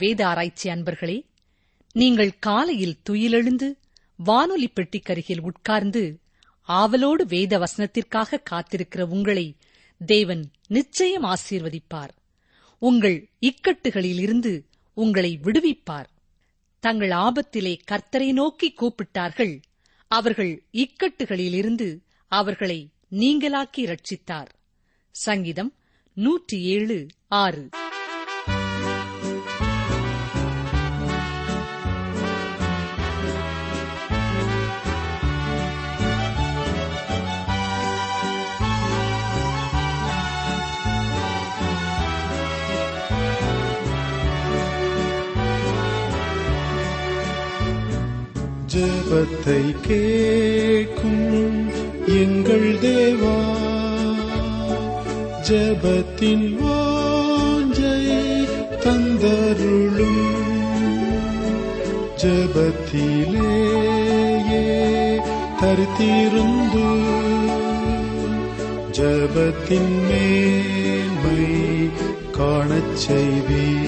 வேத 0.00 0.20
ஆராய்ச்சி 0.26 0.66
அன்பர்களே 0.70 1.18
நீங்கள் 1.92 2.32
காலையில் 2.38 3.00
துயிலெழுந்து 3.10 3.68
வானொலி 4.18 4.68
பெட்டிக்கருகில் 4.74 5.42
உட்கார்ந்து 5.42 6.02
ஆவலோடு 6.68 7.24
வேத 7.26 7.52
வசனத்திற்காக 7.58 8.38
காத்திருக்கிற 8.50 9.02
உங்களை 9.08 9.46
தேவன் 10.00 10.44
நிச்சயம் 10.68 11.24
ஆசீர்வதிப்பார். 11.24 12.12
உங்கள் 12.82 13.18
இக்கட்டுகளில் 13.40 14.20
இருந்து 14.20 14.52
உங்களை 14.96 15.32
விடுவிப்பார். 15.44 16.08
தங்கள் 16.84 17.12
ஆபத்திலே 17.26 17.74
கர்த்தரை 17.90 18.30
நோக்கி 18.32 18.68
கூப்பிட்டார்கள் 18.80 19.54
அவர்கள் 20.10 20.52
இக்கட்டுகளிலிருந்து 20.84 21.88
அவர்களை 22.32 22.80
நீங்களாக்கி 23.10 23.82
ரட்சித்தார் 23.84 24.50
சங்கீதம் 25.14 25.72
நூற்றி 26.16 26.58
ஏழு 26.76 26.98
ஆறு. 27.42 27.64
ஜெபத்தை 48.74 49.62
கேட்கும் 49.80 51.24
எங்கள் 52.06 52.78
தேவா 52.82 53.38
ஜெபத்தின் 55.48 56.46
வாஞ்சை 56.60 58.02
தந்தருளும். 58.84 60.22
ஜபத்திலேயே 62.22 63.42
தரித்திருந்து 65.60 66.86
ஜபத்தின் 68.98 69.92
மேன்மை 70.08 71.44
காணச் 72.32 72.96
செய்வீர். 73.06 73.79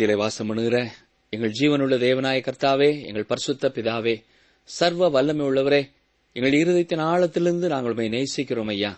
மத்தியிலே 0.00 0.20
வாசம் 0.20 0.48
பண்ணுகிற 0.48 0.76
எங்கள் 1.32 1.50
ஜீவனுள்ள 1.56 1.94
தேவநாய 2.04 2.36
கர்த்தாவே 2.44 2.88
எங்கள் 3.08 3.26
பரிசுத்த 3.30 3.68
பிதாவே 3.76 4.14
சர்வ 4.68 5.08
வல்லமை 5.16 5.42
உள்ளவரே 5.48 5.80
எங்கள் 6.36 6.54
இருதயத்தின் 6.60 7.02
ஆழத்திலிருந்து 7.08 7.68
நாங்கள் 7.72 7.92
உண்மை 7.92 8.06
நேசிக்கிறோம் 8.14 8.70
ஐயா. 8.74 8.92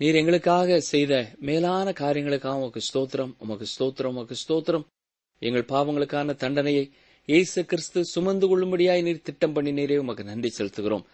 நீர் 0.00 0.18
எங்களுக்காக 0.20 0.78
செய்த 0.90 1.12
மேலான 1.48 1.94
காரியங்களுக்காக 2.02 2.60
உமக்கு 2.60 2.82
ஸ்தோத்திரம் 2.88 3.32
உமக்கு 3.44 3.66
ஸ்தோத்திரம் 3.72 4.14
உமக்கு 4.14 4.36
ஸ்தோத்திரம். 4.42 4.84
எங்கள் 5.42 5.66
பாவங்களுக்கான 5.72 6.36
தண்டனையை 6.44 6.84
இயேசு 7.28 7.64
கிறிஸ்து 7.72 8.04
சுமந்து 8.14 8.48
கொள்ளும்படியாய் 8.52 9.04
நீர் 9.08 9.26
திட்டம் 9.30 9.56
பண்ணினீரே 9.56 9.98
உமக்கு 10.04 10.24
நன்றி 10.30 10.52
செலுத்துகிறோம். 10.58 11.04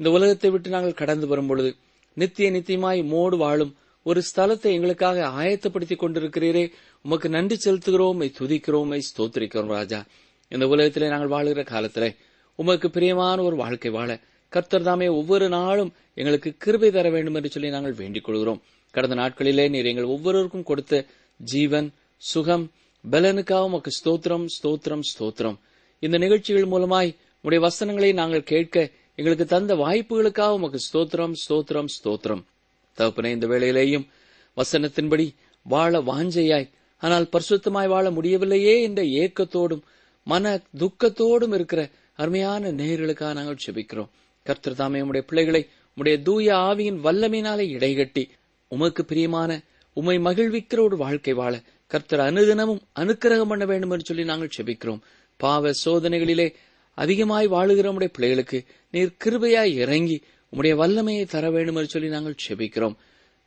இந்த 0.00 0.10
உலகத்தை 0.18 0.50
விட்டு 0.50 0.76
நாங்கள் 0.76 1.00
கடந்து 1.02 1.28
வரும்பொழுது 1.34 1.72
நித்திய 2.16 2.50
நித்தியமாய் 2.50 3.02
மோடு 3.14 3.38
வாழும் 3.44 3.74
ஒரு 4.02 4.22
ஸ்தலத்தை 4.36 4.72
எங்களுக்காக 4.72 5.26
ஆயத்தப்படுத்திக் 5.28 6.02
கொண்டிருக்கிறீரே. 6.02 6.72
உமக்கு 7.02 7.28
நன்றி 7.28 7.70
செலுத்துகிறோம். 7.70 8.30
துதிக்கிறோம். 8.38 9.00
ஸ்தோத்திரிக்கிறோம் 9.02 9.66
ராஜா. 9.66 10.04
இந்த 10.48 10.68
உலகத்திலே 10.68 11.08
நாங்கள் 11.08 11.28
வாழுகிற 11.28 11.64
காலத்திலே 11.64 12.14
உமக்கு 12.54 12.90
பிரியமான 12.90 13.42
ஒரு 13.42 13.56
வாழ்க்கை 13.56 13.90
வாழ 13.90 14.20
கர்த்தர் 14.48 14.82
தாமே 14.82 15.08
ஒவ்வொரு 15.08 15.48
நாளும் 15.48 15.92
எங்களுக்கு 16.14 16.54
கிருபை 16.58 16.90
தர 16.90 17.10
வேண்டும் 17.10 17.34
என்று 17.34 17.50
சொல்லி 17.50 17.70
நாங்கள் 17.70 17.92
வேண்டிக் 17.92 18.24
கொள்கிறோம். 18.24 18.62
கடந்த 18.90 19.14
நாட்களிலே 19.14 19.68
நீர் 19.68 19.84
எங்கள் 19.84 20.04
ஒவ்வொருவருக்கும் 20.04 20.62
கொடுத்த 20.62 21.04
ஜீவன் 21.36 21.92
சுகம் 22.16 22.70
பலனுக்காக 23.10 23.64
உமக்கு 23.64 23.90
ஸ்தோத்திரம் 24.04 24.46
ஸ்தோத்திரம் 24.62 25.00
ஸ்தோத்திரம். 25.18 25.58
இந்த 25.98 26.18
நிகழ்ச்சிகள் 26.18 26.64
மூலமாய் 26.64 27.16
உடைய 27.40 27.64
வசனங்களை 27.64 28.12
நாங்கள் 28.12 28.42
கேட்க 28.42 28.90
எங்களுக்கு 29.14 29.46
தந்த 29.46 29.74
வாய்ப்புகளுக்காக 29.74 30.52
உமக்கு 30.52 30.78
ஸ்தோத்திரம் 30.92 31.34
ஸ்தோத்திரம் 31.48 31.88
ஸ்தோத்திரம். 32.04 32.42
தகப்பனே 32.98 33.30
இந்த 33.30 33.46
வேளையிலேயும் 33.46 34.06
வசனத்தின்படி 34.56 35.26
வாழ 35.66 36.00
வாஞ்சையாய். 36.00 36.68
ஆனால் 37.02 37.28
பரிசுத்தமாய் 37.32 37.88
வாழ 37.88 38.10
முடியவில்லையே 38.10 38.82
என்ற 38.82 39.02
ஏக்கத்தோடும் 39.02 39.82
மன 40.26 40.44
துக்கத்தோடும் 40.78 41.54
இருக்கிற 41.54 41.80
அருமையான 42.14 42.70
நேயர்களுக்காக 42.72 43.34
நாங்கள் 43.34 43.62
செபிக்கிறோம் 43.66 44.10
கர்த்தர் 44.46 44.74
தாமே 44.74 45.00
உடைய 45.00 45.24
பிள்ளைகளை 45.26 45.62
உடைய 45.96 46.22
தூய 46.22 46.54
ஆவியின் 46.54 46.98
வல்லமையினாலே 47.04 47.66
இடைகட்டி 47.76 48.24
உமக்கு 48.70 49.04
பிரியமான 49.04 49.50
உமை 49.96 50.18
மகிழ்விக்கிற 50.18 50.80
ஒரு 50.80 50.96
வாழ்க்கை 50.96 51.32
வாழ 51.32 51.54
கர்த்தர் 51.90 52.20
அனுதினமும் 52.20 52.82
அனுக்கிரகம் 52.94 53.46
பண்ண 53.46 53.64
வேண்டும் 53.64 53.90
என்று 53.90 54.04
சொல்லி 54.04 54.24
நாங்கள் 54.24 54.54
செபிக்கிறோம் 54.56 55.00
பாவ 55.40 55.70
சோதனைகளிலே 55.84 56.48
அதிகமாய் 56.98 57.48
வாழுகிற 57.48 57.86
உடைய 57.86 58.10
பிள்ளைகளுக்கு 58.12 58.58
நீர் 58.94 59.16
கிருபையாய் 59.24 59.72
இறங்கி 59.74 60.18
உம்முடைய 60.52 60.74
வல்லமையை 60.74 61.24
தர 61.24 61.50
வேண்டும் 61.50 61.76
என்று 61.76 61.88
சொல்லி 61.88 62.08
நாங்கள் 62.08 62.42
செபிக்கிறோம். 62.48 62.96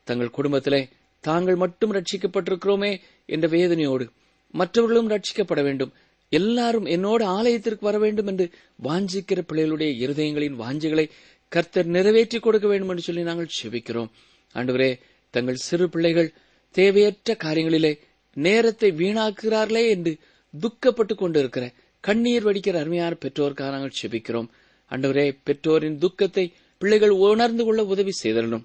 தங்கள் 0.07 0.35
குடும்பத்திலே 0.37 0.81
தாங்கள் 1.23 1.55
மட்டும் 1.55 1.93
ரட்சிக்கப்பட்டிருக்கிறோமே 1.93 2.91
என்ற 3.25 3.47
வேதனையோடு 3.47 4.05
மற்றவர்களும் 4.53 5.09
ரட்சிக்கப்பட 5.09 5.61
வேண்டும். 5.63 5.91
எல்லாரும் 6.29 6.85
என்னோட 6.85 7.21
ஆலயத்திற்கு 7.37 7.83
வர 7.85 7.97
வேண்டும் 7.97 8.27
என்று 8.27 8.45
வாஞ்சிக்கிற 8.83 9.39
பிள்ளைகளுடைய 9.49 9.91
இருதயங்களின் 10.05 10.59
வாஞ்சிகளை 10.61 11.05
கர்த்தர் 11.51 11.85
நிறைவேற்றி 11.85 12.39
கொடுக்க 12.39 12.67
வேண்டும் 12.67 12.89
என்று 12.89 13.01
சொல்லி 13.01 13.23
நாங்கள் 13.23 13.55
செபிக்கிறோம். 13.61 14.09
ஆண்டவரே 14.55 14.91
தங்கள் 15.33 15.55
சிறு 15.55 15.89
பிள்ளைகள் 15.89 16.33
தேவையற்ற 16.75 17.35
காரியங்களிலே 17.43 17.93
நேரத்தை 18.37 18.89
வீணாக்குகிறார்களே 18.91 19.83
என்று 19.89 20.13
துக்கப்பட்டுக் 20.53 21.21
கொண்டிருக்கிற 21.21 21.65
கண்ணீர் 22.03 22.43
வடிக்கிற 22.43 22.79
அருமையான 22.79 23.15
பெற்றோருக்காக 23.21 23.71
நாங்கள் 23.71 23.99
செபிக்கிறோம். 24.01 24.49
அண்டவரே 24.91 25.25
பெற்றோரின் 25.43 25.97
துக்கத்தை 25.97 26.45
பிள்ளைகள் 26.81 27.09
உணர்ந்து 27.09 27.63
கொள்ள 27.63 27.85
உதவி 27.85 28.11
செய்தரணும் 28.23 28.63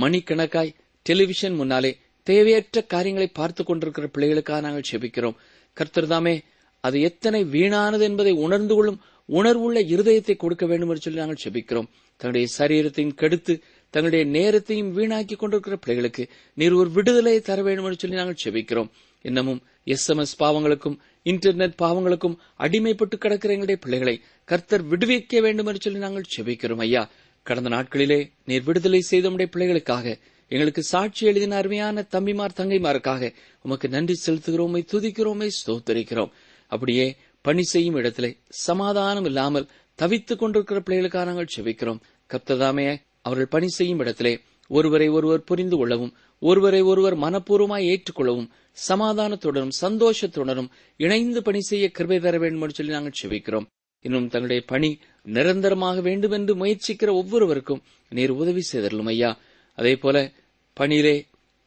மணிக்கணக்காய் 0.00 0.74
டெலிவிஷன் 1.02 1.54
முன்னாலே 1.54 1.96
தேவையற்ற 2.22 2.82
காரியங்களை 2.82 3.30
பார்த்துக் 3.34 3.66
கொண்டிருக்கிற 3.66 4.06
பிள்ளைகளுக்காக 4.06 4.60
நாங்கள் 4.60 4.90
செபிக்கிறோம். 4.92 5.34
கர்த்தர்தாமே 5.76 6.40
அது 6.80 7.00
எத்தனை 7.00 7.44
வீணானது 7.44 8.00
என்பதை 8.00 8.32
உணர்ந்து 8.32 8.74
கொள்ளும் 8.74 9.00
உணர்வுள்ள 9.24 9.80
இருதயத்தை 9.80 10.36
கொடுக்க 10.36 10.66
வேண்டும் 10.66 10.88
என்று 10.88 11.00
சொல்லி 11.00 11.18
நாங்கள் 11.18 11.42
செபிக்கிறோம். 11.44 11.88
தங்களுடைய 12.16 12.46
சரீரத்தையும் 12.58 13.14
கெடுத்து 13.14 13.62
தங்களுடைய 13.90 14.24
நேரத்தையும் 14.24 14.96
வீணாக்கி 14.98 15.36
கொண்டிருக்கிற 15.36 15.76
பிள்ளைகளுக்கு 15.76 16.28
நீர் 16.54 16.72
ஒரு 16.72 16.90
விடுதலையை 16.90 17.40
தர 17.40 17.62
வேண்டும் 17.62 17.84
என்று 17.84 17.96
சொல்லி 17.98 18.16
நாங்கள் 18.16 18.42
செபிக்கிறோம். 18.44 18.90
இன்னமும் 19.22 19.62
எஸ்எம்எஸ் 19.86 20.38
பாவங்களுக்கும் 20.38 20.96
இன்டர்நெட் 21.24 21.74
பாவங்களுக்கும் 21.82 22.36
அடிமைப்பட்டு 22.58 23.18
கிடக்கிற 23.18 23.54
எங்களுடைய 23.54 23.76
பிள்ளைகளை 23.76 24.22
கர்த்தர் 24.44 24.84
விடுவிக்க 24.84 25.40
வேண்டும் 25.40 25.66
என்று 25.66 25.78
சொல்லி 25.80 25.98
நாங்கள் 25.98 26.22
செபிக்கிறோம் 26.36 26.80
ஐயா. 26.80 27.10
கடந்த 27.42 27.68
நாட்களிலே 27.68 28.30
நீர் 28.44 28.62
விடுதலை 28.62 29.00
செய்த 29.00 29.30
பிள்ளைகளுக்காக 29.30 30.18
எங்களுக்கு 30.48 30.82
சாட்சி 30.82 31.26
எழுதின 31.26 31.56
அருமையான 31.56 32.06
தம்பிமார் 32.10 32.56
தங்கைமாருக்காக 32.56 33.32
உமக்கு 33.62 33.88
நன்றி 33.88 34.14
செலுத்துகிறோமை 34.26 34.82
துதிக்கிறோமை 34.92 35.48
ஸ்தோத்தரிக்கிறோம். 35.58 36.30
அப்படியே 36.66 37.16
பணி 37.40 37.62
செய்யும் 37.62 37.94
இடத்திலே 37.94 38.36
சமாதானம் 38.48 39.24
இல்லாமல் 39.24 39.68
தவித்துக் 39.94 40.38
கொண்டிருக்கிற 40.38 40.80
பிள்ளைகளுக்காக 40.80 41.24
நாங்கள் 41.24 41.52
செவிக்கிறோம் 41.56 42.00
கப்ததாமே 42.30 42.96
அவர்கள் 43.20 43.46
பணி 43.46 43.68
செய்யும் 43.68 43.98
இடத்திலே 43.98 44.40
ஒருவரை 44.68 45.08
ஒருவர் 45.08 45.44
புரிந்து 45.44 45.76
கொள்ளவும் 45.76 46.14
ஒருவரை 46.38 46.80
ஒருவர் 46.80 47.18
மனப்பூர்வமாய் 47.18 47.88
ஏற்றுக்கொள்ளவும் 47.88 48.50
சமாதானத்துடனும் 48.88 49.76
சந்தோஷத்துடனும் 49.80 50.70
இணைந்து 50.96 51.42
பணி 51.42 51.60
செய்ய 51.60 51.90
கிருபை 51.90 52.20
தர 52.20 52.38
வேண்டும் 52.38 52.60
என்று 52.60 52.74
சொல்லி 52.74 52.92
நாங்கள் 52.92 53.20
செவிக்கிறோம் 53.22 53.66
இன்னும் 54.00 54.28
தங்களுடைய 54.28 54.62
பணி 54.66 54.98
நிரந்தரமாக 55.22 56.00
வேண்டும் 56.00 56.30
என்று 56.30 56.54
முயற்சிக்கிற 56.56 57.10
ஒவ்வொருவருக்கும் 57.12 57.82
நீர் 58.08 58.30
உதவி 58.30 58.62
செய்தரலும் 58.72 59.06
ஐயா. 59.06 59.38
அதே 59.74 59.96
போல 59.96 60.30
பணியிலே 60.74 61.26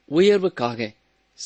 உயர்வுக்காக 0.10 0.94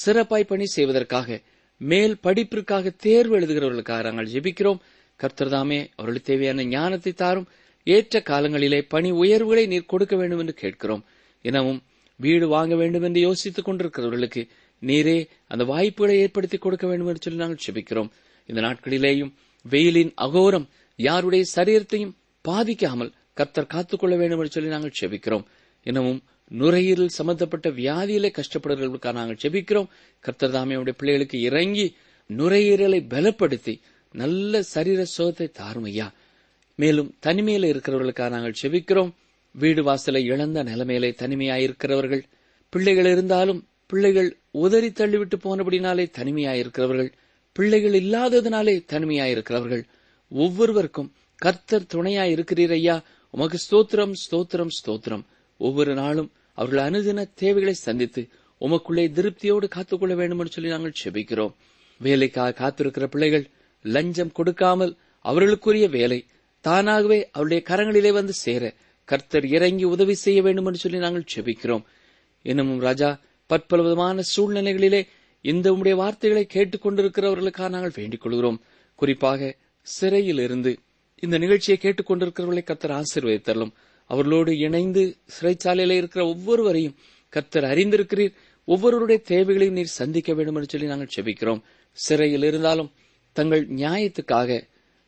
சிறப்பாய் 0.06 0.44
பணி 0.44 0.65
செய்வதற்காக 0.65 1.39
மேல் 1.77 2.15
படிப்பிற்காக 2.23 2.95
தேர்வு 2.97 3.39
எழுதுகிறவர்களுக்காக 3.39 4.03
நாங்கள் 4.03 4.31
ஜெபிக்கிறோம். 4.31 4.79
கர்த்தர்தாமே 5.19 5.79
அவர்களுக்கு 5.95 6.31
தேவையான 6.31 6.63
ஞானத்தை 6.63 7.13
தாரும். 7.13 7.47
ஏற்ற 7.83 8.19
காலங்களிலே 8.19 8.85
பணி 8.89 9.12
உயர்வுகளை 9.12 9.65
நீர் 9.65 9.85
கொடுக்க 9.85 10.15
வேண்டும் 10.15 10.39
என்று 10.39 10.53
கேட்கிறோம். 10.53 11.05
எனவும் 11.41 11.83
வீடு 12.15 12.47
வாங்க 12.47 12.75
வேண்டும் 12.75 13.01
என்று 13.01 13.19
யோசித்துக் 13.19 13.69
கொண்டிருக்கிறவர்களுக்கு 13.69 14.47
நீரே 14.81 15.27
அந்த 15.47 15.63
வாய்ப்புகளை 15.63 16.19
ஏற்படுத்தி 16.19 16.57
கொடுக்க 16.57 16.88
வேண்டும் 16.88 17.07
என்று 17.07 17.21
சொல்லி 17.21 17.39
நாங்கள் 17.39 17.65
செபிக்கிறோம் 17.65 18.09
இந்த 18.45 18.62
நாட்களிலேயும் 18.62 19.33
வெயிலின் 19.69 20.13
அகோரம் 20.17 20.67
யாருடைய 21.01 21.46
சரீரத்தையும் 21.56 22.12
பாதிக்காமல் 22.48 23.12
கர்த்தர் 23.34 23.66
காத்துக்கொள்ள 23.66 24.16
வேண்டும் 24.16 24.40
என்று 24.40 24.51
சொல்லி 24.51 24.69
நாங்கள் 24.69 24.92
செபிக்கிறோம். 25.01 25.44
எனவும் 25.84 26.24
நுரையீரல் 26.48 27.07
சம்பந்தப்பட்ட 27.07 27.69
வியாதியிலே 27.69 28.30
கஷ்டப்படுறவர்களுக்காக 28.34 29.13
நாங்கள் 29.13 29.38
செபிக்கிறோம். 29.42 29.88
கர்த்தர் 30.19 30.51
தாமே 30.51 30.75
அவருடைய 30.75 30.98
பிள்ளைகளுக்கு 30.98 31.42
இறங்கி 31.42 31.96
நுரையீரலை 32.38 33.01
பலப்படுத்தி 33.10 33.80
நல்ல 34.12 34.62
சரீர 34.63 35.06
சோகத்தை 35.18 35.51
தாரும் 35.51 35.84
ஐயா. 35.84 36.13
மேலும் 36.75 37.16
தனிமையில 37.25 37.69
இருக்கிறவர்களுக்காக 37.69 38.30
நாங்கள் 38.30 38.56
செபிக்கிறோம். 38.62 39.12
வீடு 39.51 39.84
வாசலை 39.84 40.25
இழந்த 40.25 40.63
நிலைமையிலே 40.63 41.16
தனிமையாயிருக்கிறவர்கள். 41.18 42.24
பிள்ளைகள் 42.69 43.06
இருந்தாலும் 43.06 43.68
பிள்ளைகள் 43.86 44.38
உதறி 44.51 44.88
தள்ளிவிட்டு 44.88 45.38
போனபடினாலே 45.44 46.06
தனிமையாயிருக்கிறவர்கள். 46.18 47.12
பிள்ளைகள் 47.51 48.01
இல்லாததினாலே 48.01 48.84
தனிமையாயிருக்கிறவர்கள். 48.92 49.84
ஒவ்வொருவருக்கும் 50.29 51.11
கர்த்தர் 51.35 51.89
துணையாயிருக்கிறீர் 51.93 52.71
ஐயா. 52.71 53.03
உமக்கு 53.29 53.57
ஸ்தோத்திரம் 53.57 54.13
ஸ்தோத்திரம் 54.23 54.73
ஸ்தோத்திரம். 54.79 55.23
ஒவ்வொரு 55.57 55.93
நாளும் 55.93 56.31
அவர்கள் 56.53 56.85
அனுதின 56.89 57.25
தேவைகளை 57.33 57.73
சந்தித்து 57.73 58.27
உமக்குள்ளே 58.61 59.05
திருப்தியோடு 59.11 59.67
காத்துக்கொள்ள 59.67 60.15
வேண்டும் 60.15 60.39
என்று 60.39 60.51
சொல்லி 60.51 60.69
நாங்கள் 60.69 60.99
செபிக்கிறோம். 61.03 61.53
வேலைக்காக 61.97 62.55
காத்திருக்கிற 62.61 63.05
பிள்ளைகள் 63.05 63.49
லஞ்சம் 63.81 64.31
கொடுக்காமல் 64.31 64.95
அவர்களுக்குரிய 65.23 65.89
வேலை 65.89 66.25
தானாகவே 66.61 67.29
அவருடைய 67.31 67.63
கரங்களிலே 67.67 68.11
வந்து 68.11 68.33
சேர 68.33 68.73
கர்த்தர் 69.05 69.45
இறங்கி 69.45 69.83
உதவி 69.83 70.13
செய்ய 70.13 70.41
வேண்டும் 70.41 70.65
என்று 70.65 70.79
சொல்லி 70.79 70.97
நாங்கள் 70.97 71.31
செபிக்கிறோம். 71.35 71.83
இன்னமும் 72.41 72.79
ராஜா 72.79 73.19
பற்பல 73.45 73.81
விதமான 73.81 74.23
சூழ்நிலைகளிலே 74.35 75.07
இந்த 75.41 75.73
உடைய 75.73 75.97
வார்த்தைகளை 75.97 76.47
கேட்டுக்கொண்டிருக்கிறவர்களுக்காக 76.53 77.69
நாங்கள் 77.69 77.91
வேண்டிக் 77.95 78.21
கொள்கிறோம். 78.21 78.61
குறிப்பாக 78.95 79.55
சிறையில் 79.89 80.39
இருந்து 80.39 80.77
இந்த 81.19 81.38
நிகழ்ச்சியை 81.38 81.80
கேட்டுக்கொண்டிருக்கிறவர்களை 81.81 82.62
கத்தர் 82.63 83.01
ஆசீர்வதித்தரலும். 83.01 83.71
அவர்களோடு 84.06 84.57
இணைந்து 84.57 85.18
சிறைச்சாலையில 85.39 85.89
இருக்கிற 85.89 86.25
ஒவ்வொருவரையும் 86.25 86.95
கத்தர் 87.33 87.68
அறிந்திருக்கிறீர். 87.71 88.33
ஒவ்வொருவருடைய 88.65 89.21
தேவைகளையும் 89.25 89.75
நீர் 89.75 89.97
சந்திக்க 90.01 90.33
வேண்டும் 90.33 90.56
என்று 90.56 90.68
சொல்லி 90.69 90.88
நாங்கள் 90.88 91.15
செபிக்கிறோம். 91.15 91.62
சிறையில் 91.91 92.44
இருந்தாலும் 92.44 92.91
தங்கள் 93.31 93.68
நியாயத்துக்காக 93.68 94.62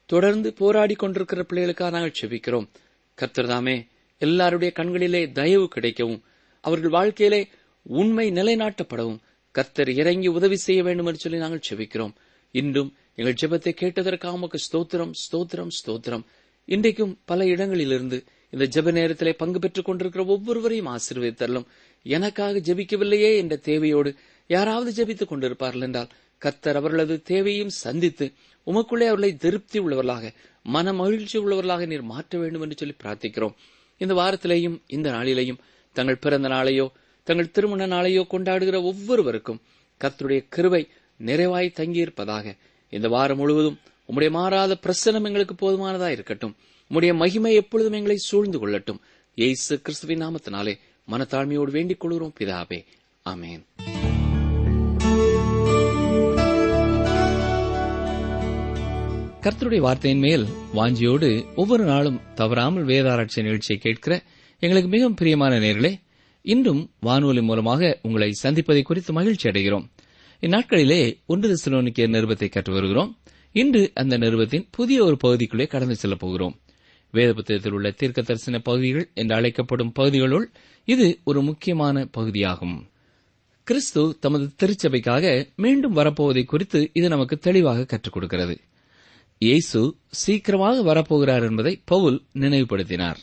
தொடர்ந்து 0.06 0.54
போராடி 0.54 0.94
கொண்டிருக்கிற 0.94 1.45
பிள்ளைகளுக்காக 1.50 1.92
நாங்கள் 1.92 2.19
செபிக்கிறோம். 2.22 2.68
கர்த்தர் 3.16 3.48
தாமே 3.48 3.88
எல்லாருடைய 4.18 4.74
கண்களிலே 4.74 5.31
தயவு 5.31 5.68
கிடைக்கவும் 5.75 6.22
அவர்கள் 6.62 6.89
வாழ்க்கையிலே 6.89 7.48
உண்மை 7.81 8.31
நிலைநாட்டப்படவும் 8.31 9.22
கர்த்தர் 9.51 9.89
இறங்கி 9.89 10.28
உதவி 10.28 10.56
செய்ய 10.56 10.83
வேண்டும் 10.83 11.06
என்று 11.06 11.19
சொல்லி 11.19 11.38
நாங்கள் 11.38 11.68
செபிக்கிறோம். 11.69 12.13
இன்றும் 12.51 12.94
எங்கள் 13.21 13.39
ஜெபத்தை 13.41 13.71
கேட்டதற்காக 13.79 14.38
உமக்கு 14.38 14.59
ஸ்தோத்திரம் 14.68 15.12
ஸ்தோத்திரம் 15.21 15.71
ஸ்தோத்திரம். 15.79 16.23
இன்றைக்கும் 16.68 17.12
பல 17.25 17.45
இடங்களிலிருந்து 17.45 18.18
இந்த 18.53 18.65
ஜெப 18.75 18.91
நேரத்திலே 18.91 19.33
பங்கு 19.33 19.59
பெற்றுக் 19.59 19.85
கொண்டிருக்கிற 19.85 20.23
ஒவ்வொருவரையும் 20.25 20.89
ஆசீர்வதித்தரலும் 20.94 21.68
எனக்காக 22.06 22.59
ஜெபிக்கவில்லையே 22.59 23.30
என்ற 23.35 23.56
தேவையோடு 23.66 24.11
யாராவது 24.47 24.92
ஜெபித்துக் 24.97 25.31
கொண்டிருப்பார்கள் 25.31 25.85
என்றால் 25.87 26.09
கர்த்தர் 26.37 26.75
அவர்களது 26.75 27.21
தேவையும் 27.21 27.73
சந்தித்து 27.83 28.28
உமக்குள்ளே 28.68 29.07
அவர்களை 29.11 29.31
திருப்தி 29.35 29.80
உள்ளவர்களாக 29.80 30.33
மன 30.66 30.94
மகிழ்ச்சி 30.94 31.37
உள்ளவர்களாக 31.40 31.85
நீர் 31.85 32.09
மாற்ற 32.13 32.40
வேண்டும் 32.40 32.61
என்று 32.61 32.80
சொல்லி 32.80 32.95
பிரார்த்திக்கிறோம். 33.04 33.56
இந்த 33.97 34.13
வாரத்திலேயும் 34.13 34.80
இந்த 34.87 35.07
நாளிலேயும் 35.11 35.61
தங்கள் 35.95 36.21
பிறந்த 36.25 36.47
நாளையோ 36.47 36.87
தங்கள் 37.28 37.54
திருமண 37.56 37.85
நாளையோ 37.87 38.25
கொண்டாடுகிற 38.33 38.78
ஒவ்வொருவருக்கும் 38.83 39.61
கர்த்தருடைய 40.01 40.42
கிருவை 40.56 40.83
நிறைவாய் 41.19 41.75
தங்கியிருப்பதாக 41.80 42.57
இந்த 42.98 43.07
வாரம் 43.16 43.40
முழுவதும் 43.42 43.78
உம்முடைய 44.10 44.30
மாறாத 44.38 44.78
பிரசனம் 44.86 45.28
எங்களுக்கு 45.30 45.56
போதுமானதா 45.62 46.07
இருக்கட்டும். 46.16 46.56
உம்முடைய 46.92 47.12
மகிமை 47.21 47.54
எப்பொழுதும் 47.62 47.98
எங்களை 48.00 48.18
சூழ்ந்து 48.30 48.60
கொள்ளட்டும். 48.62 49.00
இயேசு 49.38 49.74
கிறிஸ்துவின் 49.81 50.24
நாமத்தினாலே 50.24 50.74
மனத்தாழ்மையோடு 51.07 51.71
வேண்டிக் 51.78 52.00
கொள்கிறோம் 52.00 52.33
பிதாவே. 52.40 52.80
அமேன் 53.26 53.64
கர்த்தருடைய 59.45 59.81
வார்த்தையின் 59.86 60.24
மேல் 60.26 60.44
வாஞ்சியோடு 60.74 61.30
ஒவ்வொரு 61.56 61.83
நாளும் 61.83 62.19
தவறாமல் 62.40 62.86
வேதாராய்ச்சி 62.86 63.45
நிகழ்ச்சியை 63.48 63.78
கேட்கிற 63.86 64.14
எங்களுக்கு 64.64 64.90
மிகவும் 64.90 65.18
பிரியமான 65.21 65.54
நேர்களே 65.60 65.92
இன்றும் 66.42 66.83
வானொலி 67.00 67.42
மூலமாக 67.42 68.00
உங்களை 68.02 68.30
சந்திப்பதை 68.44 68.81
குறித்து 68.81 69.12
மகிழ்ச்சி 69.14 69.50
அடைகிறோம். 69.50 69.88
இந்நாட்களிலே 70.42 71.18
ஒன்று 71.26 71.48
திசுலோனிக்கிய 71.54 72.06
நிருபத்தை 72.14 72.50
கற்று 72.50 72.74
வருகிறோம். 72.74 73.18
இன்று 73.52 73.92
அந்த 73.94 74.18
நிருபத்தின் 74.18 74.68
புதிய 74.71 75.04
ஒரு 75.04 75.18
பகுதிக்குள்ளே 75.24 75.68
கடந்து 75.68 75.95
செல்லப் 75.95 76.19
போகிறோம். 76.19 76.56
வேத 77.14 77.33
புத்தகத்தில் 77.33 77.71
உள்ள 77.71 77.92
தீர்க்க 77.92 78.21
தரிசன 78.21 78.60
பகுதிகள் 78.60 79.10
என்று 79.14 79.36
அழைக்கப்படும் 79.36 79.92
பகுதிகளுள் 79.92 80.52
இது 80.88 81.19
ஒரு 81.24 81.42
முக்கியமான 81.42 82.06
பகுதியாகும். 82.06 82.88
கிறிஸ்து 83.64 84.18
தமது 84.19 84.45
திருச்சபைக்காக 84.62 85.26
மீண்டும் 85.56 85.95
வரப்போவதை 85.95 86.44
குறித்து 86.44 86.90
இது 86.94 87.07
நமக்கு 87.10 87.38
தெளிவாக 87.38 87.86
கற்றுக் 87.86 88.14
கொடுக்கிறது. 88.14 88.56
இயேசு 89.38 89.95
சீக்கிரமாக 90.07 90.94
வரப்போகிறார் 90.94 91.45
என்பதை 91.50 91.81
பவுல் 91.86 92.21
நினைவுபடுத்தினார். 92.33 93.19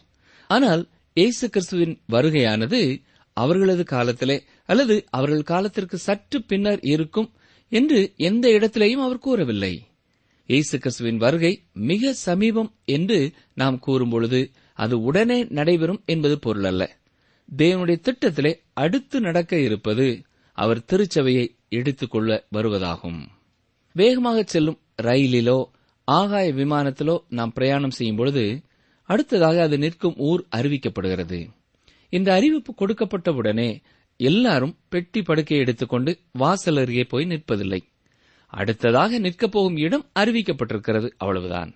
ஆனால் 0.47 0.89
இயேசு 1.15 1.51
கிறிஸ்துவின் 1.51 2.01
வருகையானது 2.13 3.03
அவர்களது 3.33 3.85
காலத்திலே 3.85 4.43
அல்லது 4.69 4.97
அவர்கள் 5.11 5.49
காலத்திற்கு 5.51 5.97
சற்று 5.99 6.39
பின்னர் 6.43 6.81
இருக்கும் 6.95 7.29
என்று 7.73 8.01
எந்த 8.29 8.45
இடத்திலேயும் 8.49 9.05
அவர் 9.07 9.25
கூறவில்லை. 9.27 9.75
இயேசு 10.49 10.77
கிறிஸ்துவின் 10.79 11.21
வருகை 11.25 11.53
மிக 11.91 12.13
சமீபம் 12.27 12.71
என்று 12.97 13.19
நாம் 13.55 13.79
கூறும்பொழுது 13.87 14.41
அது 14.79 14.95
உடனே 15.03 15.39
நடைபெறும் 15.59 16.01
என்பது 16.05 16.37
பொருள் 16.39 16.69
அல்ல 16.71 16.83
தேவனுடைய 17.49 17.99
திட்டத்திலே 18.07 18.53
அடுத்து 18.75 19.19
நடக்க 19.21 19.53
இருப்பது 19.59 20.07
அவர் 20.59 20.87
திருச்சபையை 20.91 21.45
எடுத்துக்கொள்ள 21.69 22.31
வருவதாகும். 22.57 23.21
வேகமாக 23.97 24.39
செல்லும் 24.47 24.79
ரயிலிலோ 25.03 25.59
ஆகாய 26.09 26.47
விமானத்திலோ 26.53 27.17
நாம் 27.29 27.53
பிரயாணம் 27.53 27.97
செய்யும் 27.99 28.17
பொழுது 28.17 28.45
அடுத்ததாக 29.09 29.57
அது 29.63 29.77
நிற்கும் 29.79 30.17
ஊர் 30.29 30.43
அறிவிக்கப்படுகிறது. 30.57 31.41
இந்த 32.13 32.29
அறிவிப்பு 32.33 32.73
கொடுக்கப்பட்டவுடனே 32.75 33.71
எல்லாரும் 34.21 34.79
பெட்டி 34.89 35.23
படுக்கையை 35.23 35.67
எடுத்துக்கொண்டு 35.67 36.19
வாசல் 36.33 36.77
அருகே 36.77 37.05
போய் 37.05 37.25
நிற்பதில்லை. 37.25 37.81
அடுத்ததாக 38.47 39.19
நிற்கப் 39.19 39.53
போகும் 39.53 39.77
இடம் 39.77 40.11
அறிவிக்கப்பட்டிருக்கிறது. 40.19 41.11
அவ்வளவுதான். 41.17 41.75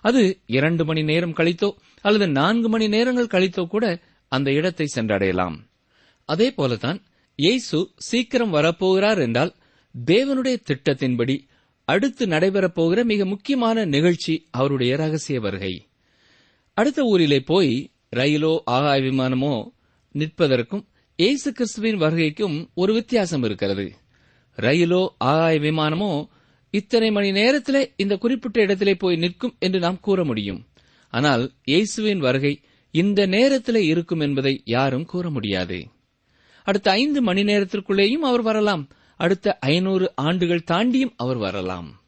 அது 0.00 0.40
இரண்டு 0.46 0.84
மணி 0.84 1.02
நேரம் 1.02 1.34
கழித்தோ 1.34 1.74
அல்லது 2.00 2.28
நான்கு 2.28 2.68
மணி 2.68 2.88
நேரங்கள் 2.88 3.26
கழித்தோ 3.26 3.66
கூட 3.66 3.98
அந்த 4.28 4.52
இடத்தை 4.52 4.86
சென்றடையலாம். 4.94 5.56
அதே 6.24 6.54
போலதான் 6.56 7.02
இயேசு 7.34 7.90
சீக்கிரம் 7.96 8.54
வரப்போகிறார் 8.54 9.20
என்றால் 9.20 9.54
தேவனுடைய 10.04 10.56
திட்டத்தின்படி 10.66 11.38
அடுத்து 11.84 12.26
நடைபெறப் 12.26 12.74
போகிற 12.74 13.04
மிக 13.04 13.26
முக்கியமான 13.26 13.84
நிகழ்ச்சி 13.84 14.46
அவருடைய 14.50 14.96
ரகசிய 14.96 15.40
வருகை. 15.40 15.86
அடுத்த 16.74 17.02
ஊரிலே 17.02 17.40
போய் 17.40 17.90
ரயிலோ 18.16 18.58
ஆகாய 18.64 19.00
விமானமோ 19.00 19.68
நிற்பதற்கும் 20.12 20.86
இயேசு 21.22 21.52
கிறிஸ்துவின் 21.52 21.98
வருகைக்கும் 22.00 22.54
ஒரு 22.74 22.92
வித்தியாசம் 22.92 23.42
இருக்கிறது. 23.42 23.84
ரயிலோ 24.58 25.08
ஆகாய 25.18 25.58
விமானமோ 25.58 26.28
இத்தனை 26.70 27.10
மணி 27.10 27.30
நேரத்திலே 27.32 27.92
இந்த 27.96 28.16
குறிப்பிட்ட 28.16 28.60
இடத்திலே 28.60 28.94
போய் 28.94 29.16
நிற்கும் 29.16 29.54
என்று 29.58 29.78
நாம் 29.78 29.98
கூற 30.00 30.24
முடியும். 30.24 30.60
ஆனால் 31.12 31.52
இயேசுவின் 31.64 32.18
வருகை 32.18 32.60
இந்த 32.90 33.26
நேரத்திலே 33.26 33.82
இருக்கும் 33.84 34.20
என்பதை 34.20 34.62
யாரும் 34.64 35.04
கூற 35.04 35.30
முடியாது. 35.30 35.78
அடுத்த 36.64 36.90
ஐந்து 36.90 37.22
மணி 37.22 37.42
நேரத்திற்குள்ளேயும் 37.42 38.26
அவர் 38.30 38.42
வரலாம். 38.42 38.88
அடுத்த 39.16 39.56
ஐநூறு 39.58 40.12
ஆண்டுகள் 40.14 40.68
தாண்டியும் 40.70 41.14
அவர் 41.16 41.36
வரலாம். 41.36 42.02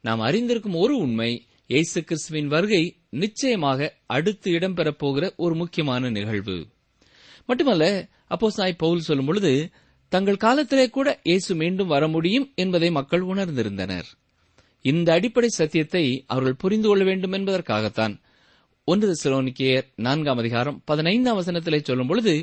நாம் 0.00 0.20
அறிந்திருக்கும் 0.20 0.74
ஒரு 0.74 0.96
உண்மை 0.96 1.30
இயேசு 1.66 2.04
கிறிஸ்துவின் 2.04 2.46
வருகை 2.46 2.82
நிச்சயமாக 3.10 3.94
அடுத்து 4.06 4.50
இடம்பெறப் 4.50 4.98
போகிற 4.98 5.34
ஒரு 5.36 5.54
முக்கியமான 5.54 6.10
நிகழ்வு. 6.10 6.58
மட்டுமல்ல 7.48 7.84
அப்போ 8.34 8.48
சாய் 8.50 8.80
பவுல் 8.82 9.06
சொல்லும் 9.08 9.28
பொழுது 9.28 9.52
தங்கள் 10.12 10.42
காலத்திலே 10.44 10.86
கூட 10.90 11.08
இயேசு 11.22 11.52
மீண்டும் 11.54 11.92
வர 11.94 12.04
முடியும் 12.08 12.46
என்பதை 12.54 12.88
மக்கள் 12.90 13.24
உணர்ந்திருந்தனர். 13.32 14.08
இந்த 14.84 15.08
அடிப்படை 15.12 15.48
சத்தியத்தை 15.48 16.02
அவர்கள் 16.26 16.60
புரிந்து 16.62 16.88
கொள்ள 16.88 17.02
வேண்டும் 17.04 17.32
என்பதற்காகத்தான். 17.32 18.14
ஒன்று 18.88 19.12
சிலோனிக்கேயர் 19.22 19.86
நான்காம் 19.96 20.38
அதிகாரம் 20.38 20.76
பதினைந்தாம் 20.84 21.38
வசனத்திலே 21.40 21.80
சொல்லும் 21.82 22.06
பொழுது 22.06 22.34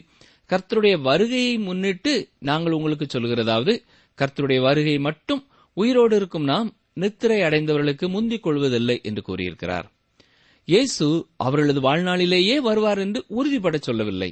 கர்த்தருடைய 0.49 0.95
வருகையை 1.01 1.53
முன்னிட்டு 1.57 2.13
நாங்கள் 2.39 2.75
உங்களுக்கு 2.77 3.05
சொல்கிறதாவது 3.05 3.73
கர்த்தருடைய 4.17 4.59
வருகை 4.61 4.95
மட்டும் 4.99 5.41
உயிரோடு 5.77 6.15
இருக்கும் 6.15 6.45
நாம் 6.51 6.69
நித்திரை 6.93 7.39
அடைந்தவர்களுக்கு 7.41 8.05
முந்திக் 8.09 8.43
கொள்வதில்லை 8.43 8.97
என்று 9.03 9.21
கூறியிருக்கிறார். 9.21 9.87
இயேசு 10.67 11.07
அவர்களது 11.37 11.81
வாழ்நாளிலேயே 11.81 12.57
வருவார் 12.67 12.97
என்று 12.97 13.19
உறுதிபட 13.27 13.77
சொல்லவில்லை. 13.77 14.31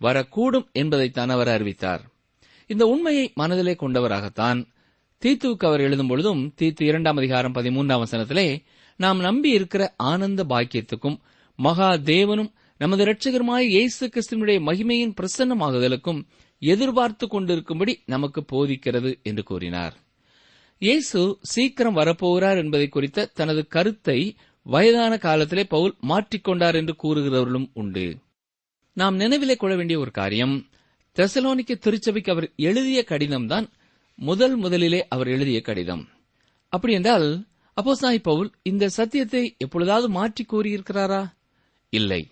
வரக்கூடும் 0.00 0.66
என்பதைத்தான் 0.72 1.28
அவர் 1.28 1.48
அறிவித்தார். 1.48 2.02
இந்த 2.66 2.86
உண்மையை 2.86 3.32
மனதிலே 3.34 3.76
கொண்டவராகத்தான் 3.80 4.58
தீத்துவுக்கு 5.22 5.64
அவர் 5.66 5.80
எழுதும் 5.80 6.08
பொழுதும் 6.08 6.54
தீத்து 6.60 6.82
இரண்டாம் 6.82 7.16
அதிகாரம் 7.16 7.54
பதிமூன்றாம் 7.54 8.02
வசனத்திலே 8.04 8.48
நாம் 8.96 9.18
நம்பி 9.18 9.50
இருக்கிற 9.50 9.94
ஆனந்த 9.96 10.44
பாக்கியத்துக்கும் 10.44 11.18
மகா 11.58 11.88
தேவனும் 12.10 12.50
நமது 12.78 13.04
இரட்சகருமாய் 13.04 13.66
இயேசு 13.66 14.04
கிறிஸ்துவனுடைய 14.06 14.58
மகிமையின் 14.68 15.14
பிரசன்னமாகுதலுக்கும் 15.20 16.20
எதிர்பார்த்து 16.62 17.26
கொண்டிருக்கும்படி 17.26 18.02
நமக்கு 18.06 18.40
போதிக்கிறது 18.52 19.10
என்று 19.22 19.42
கூறினார். 19.42 19.94
இயேசு 20.82 21.20
சீக்கிரம் 21.42 21.96
வரப்போகிறார் 21.96 22.56
என்பதை 22.56 22.88
குறித்த 22.88 23.26
தனது 23.34 23.66
கருத்தை 23.68 24.18
வயதான 24.62 25.18
காலத்திலே 25.18 25.64
பவுல் 25.64 25.94
மாற்றிக்கொண்டார் 26.08 26.74
என்று 26.74 26.94
கூறுகிறவர்களும் 27.02 27.68
உண்டு. 27.72 28.06
நாம் 28.98 29.18
நினைவிலே 29.18 29.56
கொள்ள 29.56 29.76
வேண்டிய 29.76 29.98
ஒரு 29.98 30.10
காரியம் 30.10 30.54
தெசலோனிக்கு 31.16 31.74
திருச்சபைக்கு 31.78 32.30
அவர் 32.30 32.46
எழுதிய 32.56 33.04
கடிதம்தான் 33.08 33.66
முதல் 34.18 34.56
முதலிலே 34.56 35.00
அவர் 35.08 35.28
எழுதிய 35.28 35.60
கடிதம். 35.60 36.02
அப்படி 36.72 36.92
என்றால் 36.92 37.28
அப்போ 37.76 37.94
சாய் 37.94 38.20
பவுல் 38.20 38.48
இந்த 38.62 38.84
சத்தியத்தை 38.88 39.42
எப்பொழுதாவது 39.58 40.08
மாற்றி 40.08 40.44
கூறியிருக்கிறாரா? 40.44 41.20
இல்லை. 41.92 42.22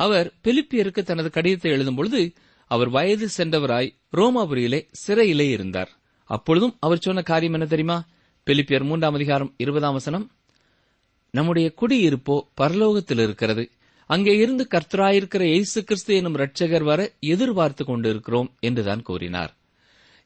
அவர் 0.00 0.28
பிலிப்பியருக்கு 0.44 1.02
தனது 1.02 1.30
கடிதத்தை 1.30 1.70
எழுதும் 1.70 1.94
பொழுது 1.94 2.20
அவர் 2.70 2.88
வயது 2.88 3.28
சென்றவராய் 3.36 3.94
ரோமாபுரியிலே 4.16 4.80
சிறையிலே 5.04 5.48
இருந்தார். 5.48 5.90
அப்பொழுதும் 6.30 6.76
அவர் 6.80 6.98
சொன்ன 6.98 7.22
காரியம் 7.22 7.52
என்ன 7.52 7.66
தெரியுமா? 7.66 7.98
பிலிப்பியர் 8.46 8.84
மூன்றாம் 8.84 9.14
அதிகாரம் 9.14 9.54
இருபதாம் 9.56 9.92
வசனம் 9.92 10.26
நம்முடைய 11.34 11.68
குடியிருப்போ 11.80 12.36
பரலோகத்தில் 12.60 13.22
இருக்கிறது 13.26 13.64
அங்கே 14.10 14.32
இருந்து 14.36 14.64
கர்த்தராயிருக்கிற 14.70 15.42
இயேசு 15.52 15.80
கிறிஸ்து 15.84 16.12
எனும் 16.14 16.36
ரட்சகர் 16.36 16.82
வர 16.82 17.00
எதிர்பார்த்து 17.32 17.82
கொண்டிருக்கிறோம் 17.84 18.48
என்றுதான் 18.60 19.02
கூறினார். 19.02 19.52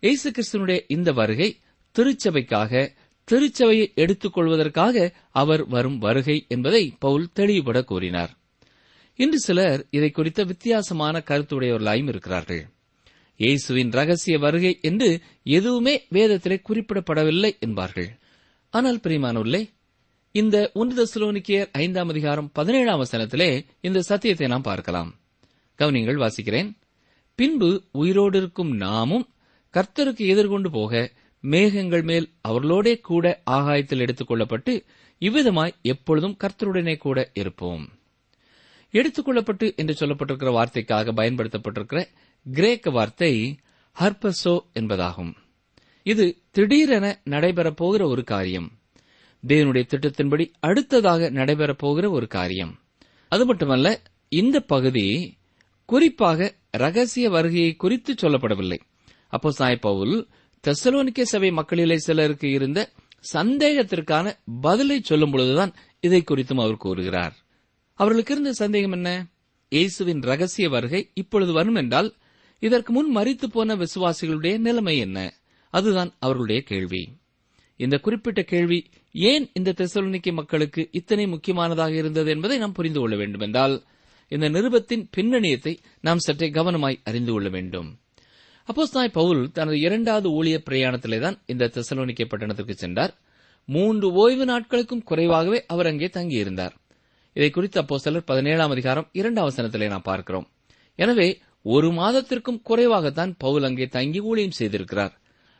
இயேசு 0.03 0.29
கிறிஸ்துனுடைய 0.31 0.79
இந்த 0.89 1.13
வருகை 1.13 1.49
திருச்சபைக்காக 1.97 2.73
திருச்சபையை 3.29 3.87
எடுத்துக் 3.95 4.33
கொள்வதற்காக 4.33 4.97
அவர் 5.41 5.63
வரும் 5.67 5.99
வருகை 5.99 6.39
என்பதை 6.49 6.83
பவுல் 6.99 7.29
தெளிவுபட 7.33 7.79
கூறினார். 7.85 8.33
இன்று 9.19 9.39
சிலர் 9.39 9.83
இதை 9.91 10.11
குறித்த 10.11 10.41
வித்தியாசமான 10.45 11.23
கருத்துடையவர்களாயும் 11.31 12.11
இருக்கிறார்கள். 12.13 12.63
இயேசுவின் 13.41 13.91
ரகசிய 13.91 14.37
வருகை 14.39 14.73
என்று 14.83 15.09
எதுவுமே 15.59 15.95
வேதத்திலே 16.17 16.59
குறிப்பிடப்படவில்லை 16.69 17.53
என்பார்கள். 17.59 18.11
ஆனால் 18.73 19.01
பிரியமானவர்களே 19.05 19.63
இந்த 20.37 20.71
ஒன்று 20.75 21.05
தசுலோனிக்கியர் 21.05 21.69
ஐந்தாம் 21.73 22.09
அதிகாரம் 22.09 22.51
பதினேழாம் 22.53 23.05
வசனத்திலே 23.05 23.65
இந்த 23.81 24.03
சத்தியத்தை 24.03 24.47
நாம் 24.47 24.63
பார்க்கலாம். 24.63 25.15
கவனிங்கள் 25.79 26.17
வாசிக்கிறேன். 26.17 26.77
பின்பு 27.35 27.83
உயிரோடு 27.93 28.39
இருக்கும் 28.39 28.77
நாமும் 28.77 29.29
கர்த்தருக்கு 29.73 30.17
எதிர்கொண்டு 30.17 30.71
போக 30.71 31.11
மேகங்கள் 31.41 32.03
மேல் 32.03 32.33
அவர்களோடே 32.49 33.01
கூட 33.01 33.41
ஆகாயத்தில் 33.45 33.99
எடுத்துக் 33.99 34.31
கொள்ளப்பட்டு 34.31 34.85
இவ்விதமாய் 35.21 35.73
எப்பொழுதும் 35.83 36.37
கர்த்தருடனே 36.45 36.97
கூட 36.97 37.31
இருப்போம். 37.35 37.89
எடுத்துக்கொள்ளப்பட்டு 38.93 39.77
என்று 39.77 40.07
சொல்லப்பட்டிருக்கிற 40.07 40.51
வார்த்தைக்காக 40.51 41.13
பயன்படுத்தப்பட்டிருக்கிற 41.13 42.07
கிரேக்க 42.53 42.91
வார்த்தை 42.91 43.59
ஹர்பசோ 44.01 44.59
என்பதாகும். 44.75 45.35
இது 46.03 46.39
திடீரென 46.51 47.21
நடைபெறப் 47.25 47.77
போகிற 47.77 48.07
ஒரு 48.07 48.25
காரியம். 48.25 48.73
தேவனுடைய 49.49 49.83
திட்டத்தின்படி 49.89 50.53
அடுத்ததாக 50.61 51.31
நடைபெறப் 51.31 51.79
போகிற 51.79 52.11
ஒரு 52.11 52.27
காரியம். 52.27 52.79
அது 53.29 53.47
மட்டுமல்ல 53.47 54.03
இந்த 54.29 54.61
பகுதி 54.61 55.37
குறிப்பாக 55.87 56.55
ரகசிய 56.71 57.31
வருகையை 57.31 57.75
குறித்து 57.75 58.15
சொல்லப்படவில்லை. 58.15 58.79
அப்போ 59.29 59.51
சாய் 59.51 59.77
பவுல் 59.77 60.29
தெசலோனிக்க 60.65 61.23
சபை 61.23 61.51
மக்களிலே 61.51 61.99
சிலருக்கு 61.99 62.51
இருந்த 62.51 62.91
சந்தேகத்திற்கான 63.33 64.33
பதிலை 64.61 65.01
சொல்லும் 65.03 65.31
பொழுதுதான் 65.31 65.75
இதை 66.01 66.25
குறித்தும் 66.31 66.61
அவர் 66.61 66.77
கூறுகிறார். 66.77 67.37
அவர்களுக்கு 67.95 68.33
இருந்த 68.33 68.53
சந்தேகம் 68.53 68.93
என்ன? 68.93 69.27
இயேசுவின் 69.69 70.21
ரகசிய 70.21 70.69
வருகை 70.69 71.11
இப்பொழுது 71.15 71.53
வரும் 71.53 71.75
என்றால் 71.75 72.15
இதற்கு 72.59 72.93
முன் 72.93 73.17
மறித்து 73.17 73.45
போன 73.47 73.77
விசுவாசிகளுடைய 73.77 74.59
நிலைமை 74.59 74.99
என்ன? 74.99 75.35
அதுதான் 75.71 76.13
அவர்களுடைய 76.19 76.63
கேள்வி. 76.63 77.09
இந்த 77.77 77.99
குறிப்பிட்ட 77.99 78.43
கேள்வி 78.43 78.87
ஏன் 79.15 79.45
இந்த 79.55 79.75
தெசலோனிக்க 79.81 80.33
மக்களுக்கு 80.33 80.83
இத்தனை 80.91 81.27
முக்கியமானதாக 81.27 81.95
இருந்தது 81.95 82.31
என்பதை 82.31 82.57
நாம் 82.59 82.73
புரிந்து 82.73 83.01
கொள்ள 83.01 83.17
வேண்டும் 83.17 83.41
என்றால் 83.41 83.75
இந்த 84.33 84.47
நிருபத்தின் 84.49 85.05
பின்னணியத்தை 85.17 85.75
நாம் 86.01 86.19
சற்றே 86.19 86.49
கவனமாய் 86.49 87.03
அறிந்து 87.05 87.33
கொள்ள 87.33 87.49
வேண்டும். 87.49 87.89
அப்போஸ் 88.69 88.95
நாய் 88.95 89.17
பவுல் 89.19 89.43
தனது 89.53 89.79
இரண்டாவது 89.81 90.29
ஊழிய 90.31 90.57
பிரயாணத்திலே 90.69 91.19
தான் 91.21 91.37
இந்த 91.47 91.71
தெசலோனிக்க 91.75 92.25
பட்டணத்திற்கு 92.25 92.75
சென்றார். 92.75 93.13
மூன்று 93.69 94.07
ஓய்வு 94.13 94.45
நாட்களுக்கும் 94.45 95.03
குறைவாகவே 95.03 95.59
அவர் 95.67 95.87
அங்கே 95.87 96.09
தங்கியிருந்தார். 96.15 96.75
இதை 97.37 97.51
குறித்து 97.51 97.79
அப்போ 97.81 97.97
சிலர் 97.99 98.25
பதினேழாம் 98.25 98.71
அதிகாரம் 98.71 99.09
இரண்டாம் 99.13 99.49
வசனத்திலே 99.51 99.89
நாம் 99.89 100.09
பார்க்கிறோம். 100.11 100.47
எனவே 100.99 101.29
ஒரு 101.63 101.89
மாதத்திற்கும் 101.91 102.63
குறைவாகத்தான் 102.69 103.33
பவுல் 103.39 103.63
அங்கே 103.63 103.87
தங்கி 103.87 104.21
ஊழியம் 104.21 104.59
செய்திருக்கிறார். 104.59 105.15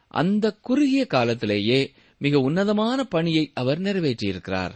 அந்த 0.09 0.47
குறுகிய 0.61 1.07
காலத்திலேயே 1.07 1.79
மிக 2.25 2.39
உன்னதமான 2.39 3.05
பணியை 3.05 3.45
அவர் 3.55 3.81
நிறைவேற்றியிருக்கிறார். 3.81 4.75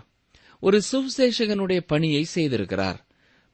ஒரு 0.60 0.82
சுவிசேஷகனுடைய 0.92 1.80
பணியை 1.86 2.22
செய்திருக்கிறார். 2.34 2.98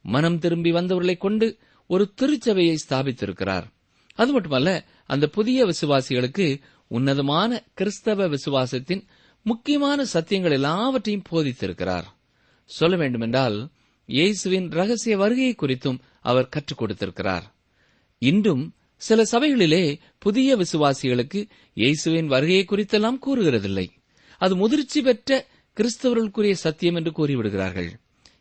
மனம் 0.03 0.39
திரும்பி 0.39 0.71
வந்தவர்களை 0.73 1.17
கொண்டு 1.17 1.47
ஒரு 1.87 2.05
திருச்சபையை 2.15 2.77
ஸ்தாபித்திருக்கிறார். 2.85 3.67
அது 4.15 4.33
மட்டுமல்ல 4.33 4.71
அந்த 5.07 5.27
புதிய 5.27 5.59
விசுவாசிகளுக்கு 5.65 6.47
உன்னதமான 6.89 7.63
கிறிஸ்தவ 7.75 8.29
விசுவாசத்தின் 8.29 9.05
முக்கியமான 9.43 10.05
சத்தியங்கள் 10.13 10.57
எல்லாவற்றையும் 10.59 11.29
போதித்திருக்கிறார். 11.31 12.07
சொல்ல 12.65 12.97
வேண்டுமென்றால் 12.97 13.57
இயேசுவின் 14.07 14.69
ரகசிய 14.71 15.17
வருகையை 15.17 15.55
குறித்தும் 15.55 15.99
அவர் 16.21 16.49
கற்றுக் 16.49 16.79
கொடுத்திருக்கிறார். 16.79 17.47
இன்றும் 18.19 18.65
சில 19.01 19.23
சபைகளிலே 19.33 19.85
புதிய 20.19 20.57
விசுவாசிகளுக்கு 20.57 21.41
இயேசுவின் 21.77 22.27
வருகையை 22.27 22.65
குறித்தெல்லாம் 22.65 23.19
கூறுகிறதில்லை. 23.27 23.87
அது 24.41 24.55
முதிர்ச்சி 24.57 25.01
பெற்ற 25.03 25.31
கிறிஸ்தவர்களுக்குரிய 25.77 26.55
சத்தியம் 26.65 26.95
என்று 26.95 27.11
கூறிவிடுகிறார்கள். 27.11 27.91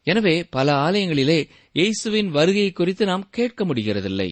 எனவே 0.03 0.35
பல 0.49 0.67
ஆலயங்களிலே 0.85 1.39
இயேசுவின் 1.75 2.29
வருகை 2.29 2.71
குறித்து 2.71 3.03
நாம் 3.05 3.29
கேட்க 3.29 3.65
முடிகிறதில்லை. 3.65 4.29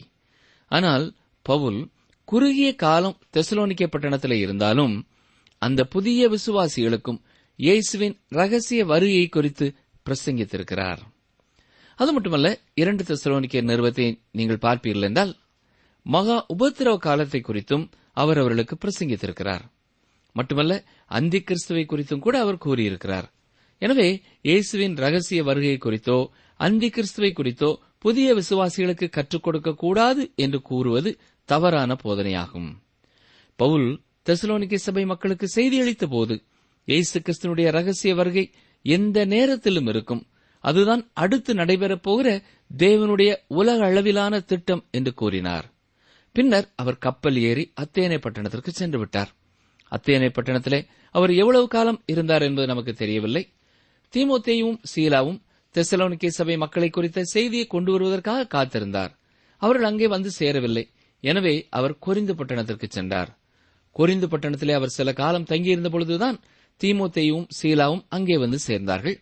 ஆனால் 0.72 1.06
பவுல் 1.46 1.80
குறுகிய 2.28 2.70
காலம் 2.76 3.20
தெசலோனிக்க 3.34 3.84
பட்டணத்தில் 3.88 4.38
இருந்தாலும் 4.38 4.96
அந்த 5.62 5.82
புதிய 5.86 6.30
விசுவாசிகளுக்கும் 6.30 7.20
இயேசுவின் 7.60 8.16
ரகசிய 8.30 8.82
வருகை 8.86 9.26
குறித்து 9.28 9.66
பிரசங்கித்திருக்கிறார். 10.06 11.02
அது 12.00 12.12
மட்டுமல்ல 12.14 12.50
இரண்டு 12.74 13.04
தெசலோனிக்க 13.04 13.62
நிறுவத்தை 13.62 14.06
நீங்கள் 14.32 14.64
பார்ப்பீர்கள் 14.66 15.08
என்றால் 15.10 15.34
மகா 16.06 16.46
உபத்திரவ 16.54 16.98
காலத்தை 16.98 17.42
குறித்தும் 17.42 17.92
அவர் 18.14 18.38
அவர்களுக்கு 18.38 18.78
பிரசங்கித்திருக்கிறார். 18.78 19.62
மட்டுமல்ல 20.34 20.84
அந்தி 21.06 21.42
கிறிஸ்துவை 21.42 21.86
குறித்தும் 21.86 22.20
கூட 22.20 22.40
அவர் 22.40 22.58
கூறியிருக்கிறார். 22.58 23.34
எனவே 23.78 24.24
இயேசுவின் 24.42 24.96
ரகசிய 24.96 25.44
வருகை 25.44 25.78
குறித்தோ 25.78 26.32
அந்தி 26.56 26.90
கிறிஸ்துவை 26.90 27.34
குறித்தோ 27.34 27.80
புதிய 27.98 28.36
விசுவாசிகளுக்கு 28.36 29.10
கற்றுக் 29.10 29.44
கொடுக்க 29.44 29.74
கூடாது 29.74 30.32
என்று 30.36 30.62
கூறுவது 30.62 31.20
தவறான 31.46 31.98
போதனையாகும். 32.04 32.82
பவுல் 33.56 34.02
தெசலோனிக்க 34.26 34.76
சபை 34.76 35.06
மக்களுக்கு 35.06 35.48
செய்தி 35.48 35.80
அளித்த 35.80 36.08
போது 36.08 36.44
இயேசு 36.84 37.20
கிறிஸ்துனுடைய 37.20 37.72
ரகசிய 37.72 38.16
வருகை 38.16 38.52
எந்த 38.82 39.26
நேரத்திலும் 39.26 39.88
இருக்கும். 39.88 40.26
அதுதான் 40.60 41.10
அடுத்து 41.14 41.54
நடைபெறப் 41.54 42.02
போகிற 42.02 42.44
தேவனுடைய 42.78 43.36
உலக 43.48 43.86
அளவிலான 43.86 44.40
திட்டம் 44.40 44.88
என்று 44.92 45.14
கூறினார். 45.14 45.71
பின்னர் 46.36 46.68
அவர் 46.76 46.98
கப்பல் 46.98 47.38
ஏறி 47.38 47.74
அத்தேனை 47.82 48.18
பட்டணத்திற்கு 48.22 48.72
சென்று 48.72 49.00
விட்டார். 49.00 49.32
அத்தேனை 49.92 50.30
பட்டணத்திலே 50.34 50.88
அவர் 51.12 51.32
எவ்வளவு 51.32 51.68
காலம் 51.68 52.02
இருந்தார் 52.06 52.42
என்பது 52.42 52.68
நமக்கு 52.68 52.94
தெரியவில்லை. 52.94 53.44
தீமோத்தேயும் 54.14 54.78
சீலாவும் 54.92 55.40
தெசலோனிக்கே 55.76 56.28
சபை 56.28 56.58
மக்களை 56.58 56.90
குறித்த 56.90 57.24
செய்தியை 57.24 57.68
கொண்டு 57.68 57.92
வருவதற்காக 57.92 58.48
காத்திருந்தார். 58.56 59.12
அவர்கள் 59.58 59.90
அங்கே 59.90 60.08
வந்து 60.08 60.30
சேரவில்லை. 60.32 60.86
எனவே 61.20 61.68
அவர் 61.70 62.00
கொரிந்து 62.06 62.34
பட்டணத்திற்கு 62.36 62.88
சென்றார். 62.88 63.32
கொரிந்து 63.96 64.28
பட்டணத்திலே 64.28 64.74
அவர் 64.74 64.96
சில 64.98 65.14
காலம் 65.14 65.44
தங்கியிருந்த 65.44 65.90
பொழுதுதான் 65.90 66.40
தீமோத்தேயும் 66.82 67.48
சீலாவும் 67.62 68.04
அங்கே 68.10 68.38
வந்து 68.38 68.60
சேர்ந்தார்கள். 68.68 69.18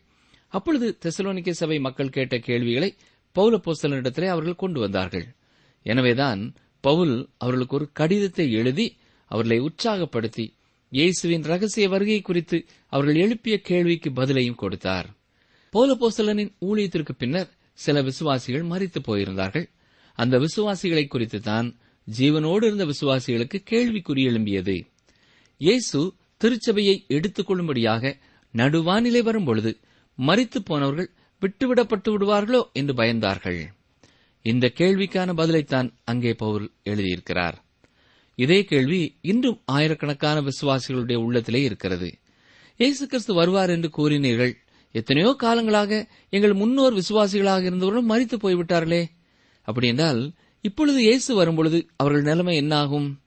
அப்பொழுது 0.48 0.98
தெசலோனிக்கே 1.06 1.54
சபை 1.62 1.80
மக்கள் 1.80 2.10
கேட்ட 2.10 2.36
கேள்விகளை 2.38 2.90
பவுல 3.36 3.56
போஸ்தலனிடத்திலே 3.66 4.28
அவர்கள் 4.28 4.62
கொண்டு 4.64 4.80
வந்தார்கள். 4.80 5.28
எனவேதான் 5.86 6.42
பவுல் 6.82 7.30
அவர்களுக்கு 7.38 7.76
ஒரு 7.76 7.92
கடிதத்தை 7.92 8.52
எழுதி 8.52 8.98
அவர்களை 9.32 9.60
உற்சாகப்படுத்தி 9.60 10.46
இயேசுவின் 10.92 11.44
ரகசிய 11.44 11.90
வருகை 11.90 12.22
குறித்து 12.22 12.66
அவர்கள் 12.94 13.16
எழுப்பிய 13.16 13.62
கேள்விக்கு 13.62 14.10
பதிலையும் 14.10 14.56
கொடுத்தார். 14.56 15.08
போலபோசலனின் 15.74 16.52
ஊழியத்திற்கு 16.66 17.14
பின்னர் 17.18 17.50
சில 17.74 18.02
விசுவாசிகள் 18.02 18.64
மறித்து 18.64 19.00
போயிருந்தார்கள். 19.04 19.68
அந்த 20.14 20.40
விசுவாசிகளை 20.40 21.08
குறித்து 21.08 21.40
தான் 21.42 21.68
ஜீவனோடு 22.08 22.64
இருந்த 22.66 22.86
விசுவாசிகளுக்கு 22.86 23.60
கேள்விக்குறி 23.72 24.24
எழும்பியது. 24.30 24.76
இயேசு 25.58 26.00
திருச்சபையை 26.38 27.06
எடுத்துக் 27.08 27.48
கொள்ளும்படியாக 27.48 28.18
நடுவானிலை 28.54 29.22
வரும்பொழுது 29.24 29.72
மறித்து 30.18 30.60
போனவர்கள் 30.64 31.10
விட்டுவிடப்பட்டு 31.42 32.10
விடுவார்களோ 32.14 32.62
என்று 32.74 32.94
பயந்தார்கள். 32.94 33.62
இந்த 34.42 34.72
கேள்விக்கான 34.76 35.34
பதிலைத்தான் 35.34 35.94
அங்கே 36.04 36.34
பவுல் 36.34 36.72
எழுதியிருக்கிறார். 36.84 37.54
இதே 38.36 38.64
கேள்வி 38.64 39.18
இன்றும் 39.22 39.62
ஆயிரக்கணக்கான 39.66 40.42
விசுவாசிகளுடைய 40.42 41.16
உள்ளத்திலே 41.16 41.64
இருக்கிறது. 41.64 42.20
இயேசு 42.78 43.08
கிறிஸ்து 43.08 43.34
வருவார் 43.34 43.70
என்று 43.70 43.90
கூறினீர்கள். 43.98 44.54
எத்தனையோ 44.92 45.36
காலங்களாக 45.42 46.08
எங்கள் 46.30 46.54
முன்னோர் 46.54 46.94
விசுவாசிகளாக 46.94 47.64
இருந்தவர்களும் 47.64 48.12
மறித்து 48.12 48.38
போய்விட்டார்களே. 48.44 49.06
அப்படி 49.62 49.88
என்றால் 49.88 50.34
இப்பொழுது 50.62 51.02
இயேசு 51.02 51.36
வரும்பொழுது 51.36 51.88
அவர்கள் 51.98 52.22
நிலைமை 52.22 52.56
என்னாகும்? 52.56 53.22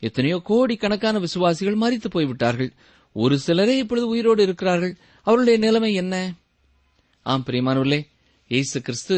எத்தனையோ 0.00 0.40
கோடிக்கணக்கான 0.44 1.18
விசுவாசிகள் 1.18 1.76
மறித்து 1.76 2.08
போய்விட்டார்கள். 2.10 2.72
ஒரு 3.12 3.38
சிலரே 3.38 3.76
இப்பொழுது 3.78 4.06
உயிரோடு 4.08 4.42
இருக்கிறார்கள். 4.42 4.96
அவர்களுடைய 5.26 5.58
நிலைமை 5.58 5.94
என்ன? 5.94 6.34
ஆம் 7.22 7.44
பிரியமானவர்களே 7.46 8.00
இயேசு 8.50 8.78
கிறிஸ்து 8.80 9.16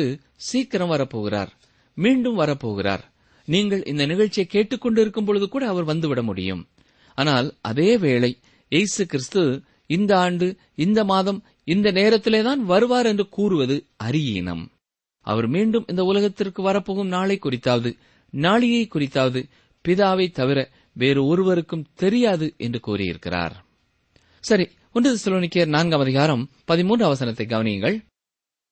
சீக்கிரம் 0.48 0.90
வரப்போகிறார் 0.90 1.50
மீண்டும் 1.96 2.38
வரப்போகிறார். 2.38 3.04
நீங்கள் 3.48 3.82
இந்த 3.84 4.06
நிகழ்ச்சியை 4.06 4.46
கேட்டுக்கொண்டிருக்கும் 4.52 5.24
பொழுது 5.24 5.48
கூட 5.48 5.64
அவர் 5.68 5.84
வந்துவிட 5.84 6.22
முடியும். 6.22 6.62
ஆனால் 7.18 7.48
அதே 7.60 7.90
வேளை 7.98 8.30
இயேசு 8.72 9.06
கிறிஸ்து 9.06 9.42
இந்த 9.86 10.12
ஆண்டு 10.18 10.46
இந்த 10.74 11.00
மாதம் 11.04 11.44
இந்த 11.64 11.90
நேரத்திலேதான் 11.90 12.62
வருவார் 12.64 13.06
என்று 13.06 13.28
கூறுவது 13.28 13.76
அரியீனம். 14.04 14.64
அவர் 15.26 15.46
மீண்டும் 15.46 15.84
இந்த 15.86 16.04
உலகத்திற்கு 16.04 16.62
வரப்போகும் 16.62 17.08
நாளை 17.08 17.38
குறித்தாவது 17.42 17.90
நாளியை 18.32 18.88
குறித்தாவது 18.94 19.40
பிதாவை 19.84 20.26
தவிர 20.30 20.58
வேறு 20.92 21.20
ஒருவருக்கும் 21.26 21.86
தெரியாது 21.94 22.46
என்று 22.56 22.80
கூறியிருக்கிறார். 22.80 23.54
சரி 24.44 24.66
ஒன்று 24.92 25.18
சிலோனிக்கேர் 25.24 25.74
நான்காம் 25.76 26.00
அதிகாரம் 26.00 26.42
பதிமூன்று 26.64 27.04
அவசரத்தை 27.08 27.46
கவனியுங்கள். 27.46 27.96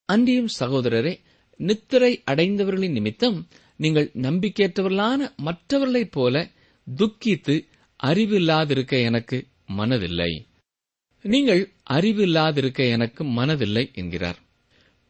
அன்றியும் 0.06 0.48
சகோதரரே 0.60 1.20
நித்திரை 1.56 2.22
அடைந்தவர்களின் 2.30 2.90
நிமித்தம் 2.90 3.46
நீங்கள் 3.76 4.10
நம்பிக்கையற்றவர்களான 4.14 5.36
மற்றவர்களைப் 5.36 6.12
போல 6.12 6.50
துக்கித்து 6.86 7.66
அறிவில்லாதிருக்க 8.04 9.02
எனக்கு 9.04 9.46
மனதில்லை. 9.66 10.46
நீங்கள் 11.22 11.72
அறிவில்லாதிருக்க 11.90 12.90
எனக்கு 12.90 13.24
மனதில்லை 13.24 13.90
என்கிறார். 13.94 14.38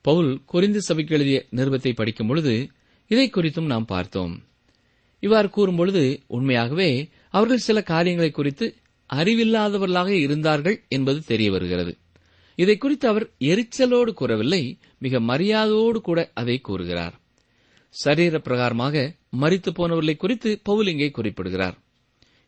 பவுல் 0.01 0.41
குறிந்து 0.53 0.77
சபைக்கு 0.77 1.15
எழுதிய 1.15 1.47
நிருபத்தை 1.51 1.93
படிக்கும் 1.95 2.27
பொழுது 2.27 2.71
இதை 3.07 3.31
குறித்தும் 3.35 3.67
நாம் 3.67 3.85
பார்த்தோம். 3.85 4.45
இவ்வாறு 5.21 5.49
கூறும்பொழுது 5.49 6.23
உண்மையாகவே 6.27 7.09
அவர்கள் 7.31 7.67
சில 7.69 7.83
காரியங்களை 7.83 8.31
குறித்து 8.31 8.77
அறிவில்லாதவர்களாக 9.15 10.09
இருந்தார்கள் 10.09 10.85
என்பது 10.89 11.21
தெரிய 11.21 11.51
வருகிறது. 11.51 11.97
இதை 12.57 12.77
குறித்து 12.79 13.09
அவர் 13.09 13.27
எரிச்சலோடு 13.39 14.13
கூறவில்லை 14.13 14.79
மிக 14.99 15.21
மரியாதையோடு 15.21 16.01
கூட 16.01 16.31
அதை 16.35 16.61
கூறுகிறார். 16.61 17.15
சரீர 17.89 18.39
பிரகாரமாக 18.39 19.17
மறித்து 19.41 19.71
போனவர்களை 19.71 20.17
குறித்து 20.17 20.61
பவுல் 20.63 20.87
இங்கே 20.87 21.11
குறிப்பிடுகிறார். 21.11 21.77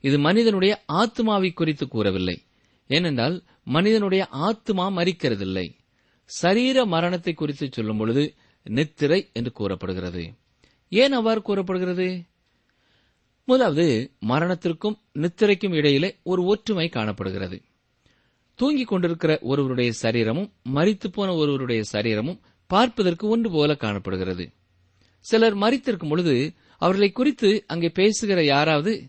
இது 0.01 0.19
மனிதனுடைய 0.19 0.83
ஆத்மாவை 0.87 1.53
குறித்து 1.53 1.88
கூறவில்லை. 1.88 2.42
ஏனென்றால் 2.90 3.42
மனிதனுடைய 3.64 4.27
ஆத்மா 4.27 4.90
மறிக்கிறதில்லை 4.90 5.66
சரீர 6.25 6.85
மரணத்தை 6.85 7.35
குறித்து 7.35 7.69
சொல்லும் 7.73 7.97
பொழுது 7.97 8.35
நித்திரை 8.66 9.31
என்று 9.33 9.53
கூறப்படுகிறது. 9.53 10.33
ஏன் 10.88 11.12
அவ்வாறு 11.12 11.42
கூறப்படுகிறது? 11.42 12.25
முதலாவது 13.45 13.87
மரணத்திற்கும் 14.29 14.97
நித்திரைக்கும் 15.12 15.75
இடையிலே 15.75 16.16
ஒரு 16.23 16.45
ஒற்றுமை 16.45 16.88
காணப்படுகிறது. 16.88 17.62
தூங்கிக் 18.57 18.88
கொண்டிருக்கிற 18.88 19.38
ஒருவருடைய 19.42 19.92
சரீரமும் 19.92 20.53
மறித்து 20.75 21.07
போன 21.12 21.35
ஒருவருடைய 21.35 21.83
சரீரமும் 21.83 22.40
பார்ப்பதற்கு 22.66 23.29
ஒன்று 23.29 23.51
போல 23.51 23.77
காணப்படுகிறது. 23.77 24.53
சிலர் 25.19 25.57
மறித்திருக்கும் 25.57 26.09
பொழுது 26.09 26.53
அவர்களை 26.79 27.12
குறித்து 27.12 27.64
அங்கே 27.66 27.88
பேசுகிற 27.88 28.45
யாராவது 28.45 29.09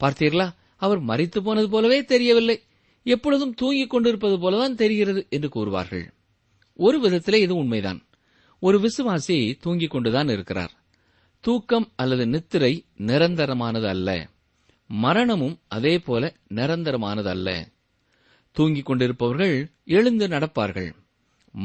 பார்த்தீர்களா? 0.00 0.54
அவர் 0.76 1.02
மறித்து 1.02 1.40
போனது 1.40 1.68
போலவே 1.68 2.04
தெரியவில்லை. 2.04 2.62
எப்பொழுதும் 3.02 3.54
தூங்கிக் 3.54 3.90
கொண்டிருப்பது 3.90 4.36
போலதான் 4.36 4.74
தெரிகிறது 4.74 5.26
என்று 5.30 5.48
கூறுவார்கள். 5.48 6.10
ஒரு 6.74 7.00
விதத்திலே 7.00 7.34
இது 7.34 7.56
உண்மைதான். 7.56 8.06
ஒரு 8.58 8.80
விசுவாசி 8.80 9.56
தூங்கிக் 9.60 9.90
கொண்டுதான் 9.90 10.28
இருக்கிறார். 10.28 10.72
தூக்கம் 11.40 11.92
அல்லது 11.96 12.26
நித்திரை 12.26 12.84
நிரந்தரமானது 12.98 13.84
அல்ல. 13.84 14.28
மரணமும் 14.86 15.60
அதே 15.68 15.98
போல 15.98 16.34
நிரந்தரமானது 16.54 17.24
அல்ல. 17.24 17.68
தூங்கிக் 18.56 18.86
கொண்டிருப்பவர்கள் 18.86 19.70
எழுந்து 19.84 20.28
நடப்பார்கள். 20.28 20.90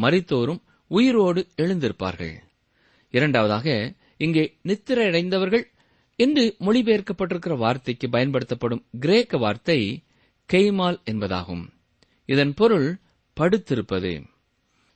மறித்தோரும் 0.01 0.61
உயிரோடு 0.87 1.47
எழுந்திருப்பார்கள். 1.57 2.33
இரண்டாவதாக 3.11 3.93
இங்கே 4.17 4.57
நித்திரையடைந்தவர்கள் 4.63 5.63
என்று 6.15 6.55
மொழிபெயர்க்கப்பட்டிருக்கிற 6.59 7.57
வார்த்தைக்கு 7.57 8.09
பயன்படுத்தப்படும் 8.09 8.83
கிரேக்க 8.99 9.37
வார்த்தை 9.37 10.03
கெய்மால் 10.53 10.99
என்பதாகும். 11.11 11.63
இதன் 12.25 12.53
பொருள் 12.53 12.99
படுத்திருப்பது. 13.39 14.23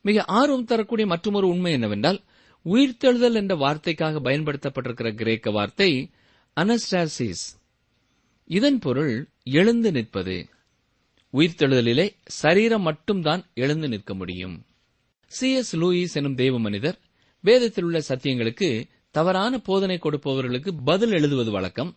மிக 0.02 0.24
ஆர்வம் 0.24 0.66
தரக்கூடிய 0.66 1.08
மற்றொரு 1.08 1.48
உண்மை 1.48 1.72
என்னவென்றால் 1.72 2.20
உயிர்த்தெழுதல் 2.66 3.34
என்ற 3.34 3.56
வார்த்தைக்காக 3.56 4.20
பயன்படுத்தப்பட்டிருக்கிற 4.28 5.14
கிரேக்க 5.14 5.52
வார்த்தை 5.52 6.12
அனஸ்டாசிஸ். 6.56 7.46
இதன் 8.46 8.80
பொருள் 8.80 9.28
எழுந்து 9.44 9.92
நிற்பது. 9.92 10.50
உயிர்த்தெழுதலிலே 11.36 12.06
சரீரம் 12.24 12.82
மட்டும்தான் 12.82 13.46
எழுந்து 13.54 13.88
நிற்க 13.88 14.14
முடியும். 14.14 14.66
சி. 15.28 15.54
எஸ். 15.54 15.78
லூயிஸ் 15.78 16.14
எனும் 16.14 16.36
தெய்வ 16.36 16.60
மனிதர் 16.60 16.98
வேதத்தில் 17.44 17.84
உள்ள 17.84 18.02
சத்தியங்களுக்கு 18.10 18.90
தவறான 19.12 19.58
போதனை 19.58 19.98
கொடுப்பவர்களுக்கு 19.98 20.70
பதில் 20.86 21.12
எழுதுவது 21.12 21.52
வழக்கம். 21.52 21.92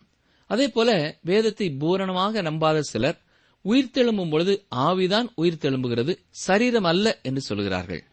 அதே 0.49 0.67
போல 0.67 1.17
வேதத்தை 1.21 1.69
பூரணமாக 1.69 2.41
நம்பாத 2.41 2.79
சிலர் 2.79 3.21
உயிர்த்தெழும்பும் 3.65 4.29
பொழுது 4.29 4.65
ஆவிதான் 4.75 5.27
உயிர்த்தெழும்புகிறது 5.37 6.13
சரீரம் 6.29 6.83
அல்ல 6.83 7.19
என்று 7.23 7.41
சொல்கிறார்கள். 7.41 8.03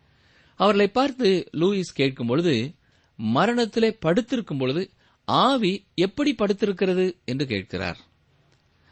அவர்களை 0.54 0.88
பார்த்து 0.88 1.48
லூயிஸ் 1.52 1.94
கேட்கும் 1.94 2.26
பொழுது 2.26 2.74
மரணத்திலே 3.18 3.90
படுத்திருக்கும் 4.00 4.58
பொழுது 4.58 4.90
ஆவி 5.24 5.86
எப்படி 5.94 6.34
படுத்திருக்கிறது 6.38 7.14
என்று 7.24 7.46
கேட்கிறார். 7.46 7.98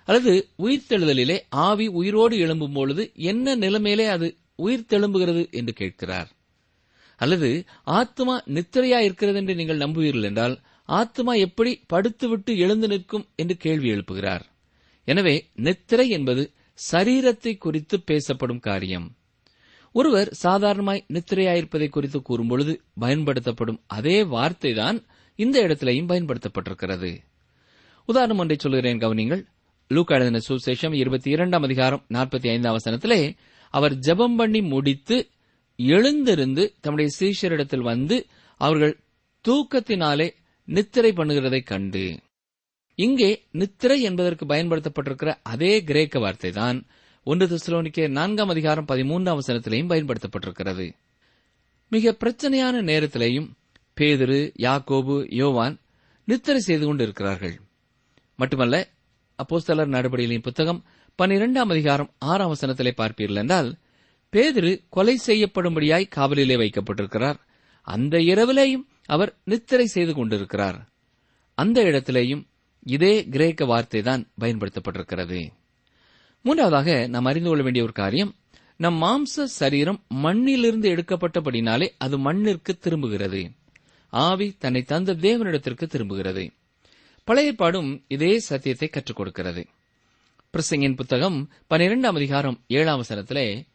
அல்லது 0.08 0.32
உயிர்த்தெழுதலிலே 0.58 1.36
ஆவி 1.66 1.86
உயிரோடு 2.00 2.36
எழும்பும் 2.36 2.72
பொழுது 2.72 3.04
என்ன 3.14 3.56
நிலைமையிலே 3.56 4.06
அது 4.06 4.28
உயிர்த்தெழும்புகிறது 4.58 5.42
என்று 5.50 5.72
கேட்கிறார். 5.72 6.28
அல்லது 7.20 7.50
ஆத்மா 7.98 8.34
நித்திரையா 8.54 8.98
இருக்கிறது 9.06 9.38
என்று 9.38 9.54
நீங்கள் 9.54 9.82
நம்புவீர்கள் 9.84 10.22
என்றால் 10.22 10.56
ஆத்மா 10.88 11.32
எப்படி 11.46 11.72
படுத்துவிட்டு 11.92 12.52
எழுந்து 12.56 12.88
நிற்கும் 12.88 13.26
என்று 13.36 13.56
கேள்வி 13.56 13.88
எழுப்புகிறார். 13.94 14.44
எனவே 15.08 15.34
நித்திரை 15.54 16.06
என்பது 16.08 16.42
சரீரத்தை 16.78 17.52
குறித்து 17.58 17.96
பேசப்படும் 18.00 18.60
காரியம். 18.60 19.06
ஒருவர் 19.94 20.30
சாதாரணமாய் 20.34 21.06
நித்திரையாயிருப்பதை 21.12 21.88
குறித்து 21.88 22.20
கூறும்பொழுது 22.20 22.72
பயன்படுத்தப்படும் 22.98 23.80
அதே 23.86 24.16
வார்த்தைதான் 24.24 24.98
இந்த 25.38 25.56
இடத்திலையும் 25.66 26.10
பயன்படுத்தப்பட்டிருக்கிறது. 26.10 27.10
உதாரணம் 28.08 28.38
ஒன்றை 28.38 28.56
சொல்கிறேன் 28.60 28.98
கவனிங்கள் 28.98 29.42
லூக்கா 29.86 30.14
எழுதின 30.14 30.40
சுசேஷம் 30.48 30.94
இருபத்தி 30.94 31.30
இரண்டாம் 31.30 31.62
அதிகாரம் 31.62 32.04
நாற்பத்தி 32.08 32.48
ஐந்தாம் 32.48 32.76
வசனத்திலே 32.76 33.36
அவர் 33.70 33.94
ஜெபம் 33.94 34.36
பண்ணி 34.36 34.60
முடித்து 34.60 35.28
எழுந்திருந்து 35.76 36.74
தம்முடைய 36.80 37.10
சீஷரிடத்தில் 37.20 37.80
வந்து 37.80 38.26
அவர்கள் 38.56 39.00
தூக்கத்தினாலே 39.48 40.30
நித்திரை 40.64 41.10
பண்ணுகிறதைக் 41.10 41.64
கண்டு. 41.64 42.20
இங்கே 42.94 43.42
நித்திரை 43.50 44.02
என்பதற்கு 44.02 44.46
பயன்படுத்தப்பட்டிருக்கிற 44.46 45.34
அதே 45.42 45.84
கிரேக்க 45.84 46.18
வார்த்தை 46.18 46.50
தான் 46.50 46.86
ஒன்று 47.24 47.46
திசுலோனிக்கே 47.46 48.08
நான்காம் 48.08 48.48
அதிகாரம் 48.48 48.84
பதிமூன்றாம் 48.88 49.38
வசனத்திலேயும் 49.46 49.92
பயன்படுத்தப்பட்டிருக்கிறது. 49.92 50.92
மிக 51.88 52.16
பிரச்சனையான 52.24 52.82
நேரத்திலேயும் 52.82 53.50
பேதுரு 54.00 54.54
யாக்கோபு 54.58 55.34
யோவான் 55.34 55.78
நித்திரை 56.24 56.60
செய்து 56.60 56.86
கொண்டிருக்கிறார்கள். 56.86 57.60
மட்டுமல்ல 58.36 58.93
அப்போஸ்தலர் 59.38 59.86
நடவடிக்கையின் 59.86 60.40
புத்தகம் 60.40 60.84
பன்னிரெண்டாம் 61.22 61.70
அதிகாரம் 61.70 62.10
ஆறாம் 62.18 62.54
வசனத்திலே 62.54 62.92
பார்ப்பீர்கள் 62.96 63.34
என்றால் 63.34 63.76
பேதிரு 64.32 64.84
கொலை 64.88 65.20
செய்யப்படும்படியாய் 65.26 66.10
காவலிலே 66.16 66.56
வைக்கப்பட்டிருக்கிறார். 66.56 67.34
அந்த 67.82 68.18
இரவிலேயும் 68.18 68.84
அவர் 69.06 69.38
நித்திரை 69.44 69.86
செய்து 69.86 70.14
கொண்டிருக்கிறார். 70.14 70.88
அந்த 71.54 71.82
இடத்திலேயும் 71.82 72.46
இதே 72.82 73.24
கிரேக்க 73.24 73.64
வார்த்தை 73.64 74.02
தான் 74.02 74.28
பயன்படுத்தப்பட்டிருக்கிறது. 74.40 75.48
மூன்றாவதாக 76.42 77.06
நாம் 77.06 77.24
அறிந்து 77.24 77.48
கொள்ள 77.48 77.62
வேண்டிய 77.62 77.84
ஒரு 77.84 77.92
காரியம் 77.92 78.34
நம் 78.76 79.02
மாம்ச 79.02 79.44
சரீரம் 79.44 80.04
மண்ணிலிருந்து 80.08 80.94
எடுக்கப்பட்டபடினாலே 80.94 81.88
அது 81.98 82.18
மண்ணிற்கு 82.18 82.78
திரும்புகிறது. 82.78 83.50
ஆவி 84.08 84.54
தன்னை 84.58 84.82
தந்த 84.82 85.14
தேவனிடத்திற்கு 85.14 85.86
திரும்புகிறது. 85.86 86.50
பழைய 87.26 87.52
பாடும் 87.52 88.04
இதே 88.08 88.38
சத்தியத்தை 88.38 88.88
கற்றுக் 88.88 89.16
கொடுக்கிறது. 89.16 89.66
பிரசங்கின் 90.52 90.96
புத்தகம் 90.96 91.50
பனிரெண்டாம் 91.70 92.16
அதிகாரம் 92.20 92.64
ஏழாம் 92.68 93.02
வசனத்திலே 93.02 93.66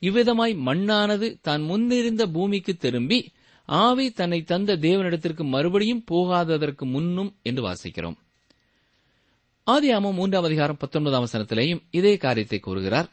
இவ்விதமாய் 0.00 0.54
மண்ணானது 0.68 1.36
தான் 1.40 1.62
முன்னிருந்த 1.62 2.26
பூமிக்கு 2.26 2.76
திரும்பி 2.76 3.32
ஆவி 3.64 4.10
தன்னை 4.10 4.42
தந்த 4.42 4.76
தேவனிடத்திற்கு 4.76 5.44
மறுபடியும் 5.44 6.04
போகாததற்கு 6.04 6.86
முன்னும் 6.86 7.36
என்று 7.42 7.62
வாசிக்கிறோம். 7.68 8.16
ஆதியாமம் 9.66 10.12
மூன்றாம் 10.12 10.44
அதிகாரம் 10.44 10.76
பத்தொன்பதாம் 10.76 11.26
வசனத்திலேயும் 11.26 11.82
இதே 11.90 12.16
காரியத்தை 12.16 12.58
கூறுகிறார். 12.58 13.08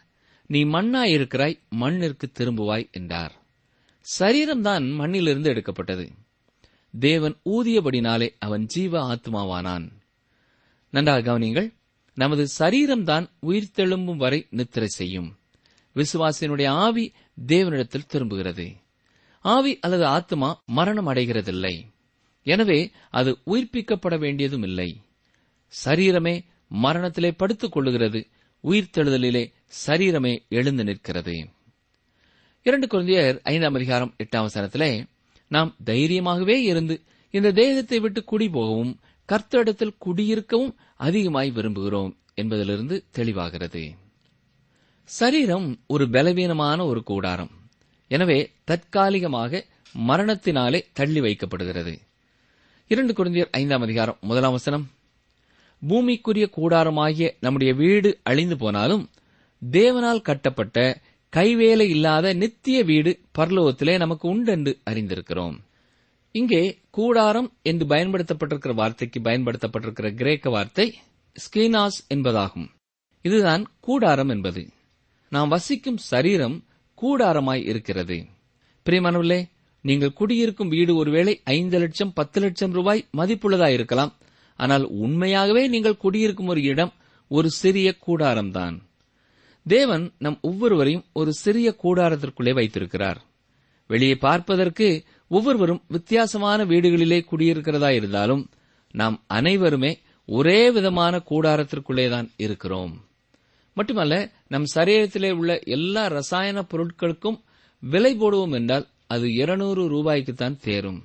நீ 0.45 0.63
மண்ணாய் 0.63 1.13
இருக்கிறாய் 1.17 1.59
மண்ணிற்கு 1.69 2.31
திரும்புவாய் 2.39 2.91
என்றார். 2.91 3.33
சரீரம்தான் 4.19 4.93
மண்ணிலிருந்து 4.93 5.49
எடுக்கப்பட்டது. 5.49 6.09
தேவன் 6.99 7.39
ஊதியபடினாலே 7.45 8.29
அவன் 8.39 8.65
ஜீவ 8.65 9.15
ஆத்மாவானான். 9.15 9.91
நன்றாக 10.89 11.21
கவனிங்கள் 11.21 11.73
நமது 12.15 12.47
சரீரம்தான் 12.59 13.27
உயிர்த்தெழும்பும் 13.41 14.15
வரை 14.15 14.47
நித்திரை 14.49 14.87
செய்யும். 14.87 15.37
விசுவாசினுடைய 15.95 16.67
ஆவி 16.67 17.13
தேவனிடத்தில் 17.47 18.05
திரும்புகிறது. 18.07 18.73
ஆவி 19.39 19.79
அல்லது 19.79 20.05
ஆத்மா 20.05 20.61
மரணம் 20.65 21.07
அடைகிறதில்லை. 21.07 21.81
எனவே 22.43 22.91
அது 23.09 23.37
உயிர்ப்பிக்கப்பட 23.45 24.19
வேண்டியதும் 24.19 24.63
இல்லை. 24.63 25.01
சரீரமே 25.85 26.45
மரணத்திலே 26.67 27.31
படுத்துக் 27.31 27.77
கொள்ளுகிறது 27.77 28.27
உயிர்த்தெழுதலிலே 28.63 29.51
சரீரமே 29.87 30.47
எழுந்து 30.47 30.83
நிற்கிறது. 30.83 31.49
இரண்டு 32.63 32.87
குழந்தையர் 32.87 33.41
ஐந்தாம் 33.43 33.73
அதிகாரம் 33.73 34.15
எட்டாம் 34.23 34.47
வசனத்திலே 34.47 35.03
நாம் 35.53 35.71
தைரியமாகவே 35.85 36.57
இருந்து 36.71 36.95
இந்த 37.33 37.51
தேகத்தை 37.59 37.97
விட்டு 37.99 38.21
குடி 38.23 38.47
போகவும் 38.49 38.93
கர்த்தரிடத்தில் 39.29 39.99
குடியிருக்கவும் 40.05 40.73
அதிகமாய் 41.05 41.51
விரும்புகிறோம் 41.51 42.11
என்பதிலிருந்து 42.41 42.95
தெளிவாகிறது. 43.17 43.83
சரீரம் 45.09 45.67
ஒரு 45.87 46.05
பலவீனமான 46.09 46.79
ஒரு 46.85 47.01
கூடாரம். 47.03 47.51
எனவே 48.11 48.39
தற்காலிகமாக 48.69 49.61
மரணத்தினாலே 49.95 50.79
தள்ளி 50.93 51.21
வைக்கப்படுகிறது. 51.21 51.93
இரண்டு 52.91 53.13
குழந்தையர் 53.13 53.53
ஐந்தாம் 53.59 53.83
அதிகாரம் 53.87 54.19
முதலாம் 54.21 54.55
வசனம். 54.57 54.85
பூமிக்குரிய 55.81 56.45
கூடாரமாகிய 56.57 57.27
நம்முடைய 57.39 57.71
வீடு 57.81 58.09
அழிந்து 58.23 58.57
போனாலும் 58.57 59.03
தேவனால் 59.61 60.25
கட்டப்பட்ட 60.29 60.77
கைவேலை 61.35 61.89
இல்லாத 61.89 62.33
நித்திய 62.33 62.83
வீடு 62.83 63.19
பரலோகத்திலே 63.37 63.97
நமக்கு 63.97 64.29
உண்டென்று 64.29 64.79
அறிந்திருக்கிறோம். 64.89 65.55
இங்கே 66.31 66.79
கூடாரம் 66.89 67.53
என்று 67.61 67.85
பயன்படுத்தப்பட்டிருக்கிற 67.85 68.73
வார்த்தைக்கு 68.73 69.19
பயன்படுத்தப்பட்டிருக்கிற 69.19 70.13
கிரேக்க 70.13 70.49
வார்த்தை 70.49 70.93
ஸ்கீனாஸ் 71.35 71.99
என்பதாகும். 72.13 72.67
இதுதான் 73.21 73.65
கூடாரம் 73.79 74.29
என்பது. 74.29 74.69
நாம் 75.29 75.47
வசிக்கும் 75.47 75.97
சரீரம் 75.97 76.63
கூடாரமாய் 77.01 77.65
இருக்கிறது. 77.65 78.25
பிரியமானவர்களே 78.85 79.41
நீங்கள் 79.81 80.13
குடியிருக்கும் 80.13 80.67
வீடு 80.67 80.95
ஒருவேளை 80.95 81.41
ஐந்து 81.43 81.79
லட்சம் 81.79 82.13
பத்து 82.13 82.41
லட்சம் 82.41 82.71
ரூபாய் 82.71 83.07
மதிப்புள்ளதாய் 83.17 83.73
இருக்கலாம். 83.73 84.13
ஆனால் 84.55 84.83
உண்மையாகவே 84.83 85.67
நீங்கள் 85.67 85.97
குடியிருக்கும் 85.97 86.47
ஒரு 86.47 86.61
இடம் 86.61 86.93
ஒரு 87.27 87.49
சிறிய 87.49 87.95
கூடாரம்தான். 88.07 88.75
தேவன் 89.67 90.11
நம் 90.17 90.37
ஒவ்வொருவரையும் 90.41 91.05
ஒரு 91.13 91.33
சிறிய 91.33 91.75
கூடாரத்திற்குள்ளே 91.83 92.53
வைத்திருக்கிறார். 92.53 93.21
வெளியே 93.87 94.15
பார்ப்பதற்கு 94.15 95.03
ஒவ்வொருவரும் 95.27 95.83
வித்தியாசமான 95.87 96.65
வீடுகளிலே 96.65 97.25
குடியிருக்கிறதா 97.31 97.89
இருந்தாலும் 97.89 98.49
நாம் 98.91 99.23
அனைவருமே 99.27 99.99
ஒரே 100.25 100.71
விதமான 100.71 101.23
கூடாரத்திற்குள்ளேதான் 101.29 102.29
இருக்கிறோம். 102.37 103.07
மட்டுமல்ல 103.73 104.31
நம் 104.47 104.65
சரீரத்திலே 104.75 105.31
உள்ள 105.31 105.59
எல்லா 105.59 106.07
ரசாயன 106.07 106.61
பொருட்களுக்கும் 106.61 107.41
விலை 107.79 108.19
போடுவோம் 108.19 108.53
என்றால் 108.53 108.87
அது 109.07 109.33
இருநூறு 109.33 109.89
ரூபாய்க்குத்தான் 109.89 110.57
தேரும். 110.57 111.03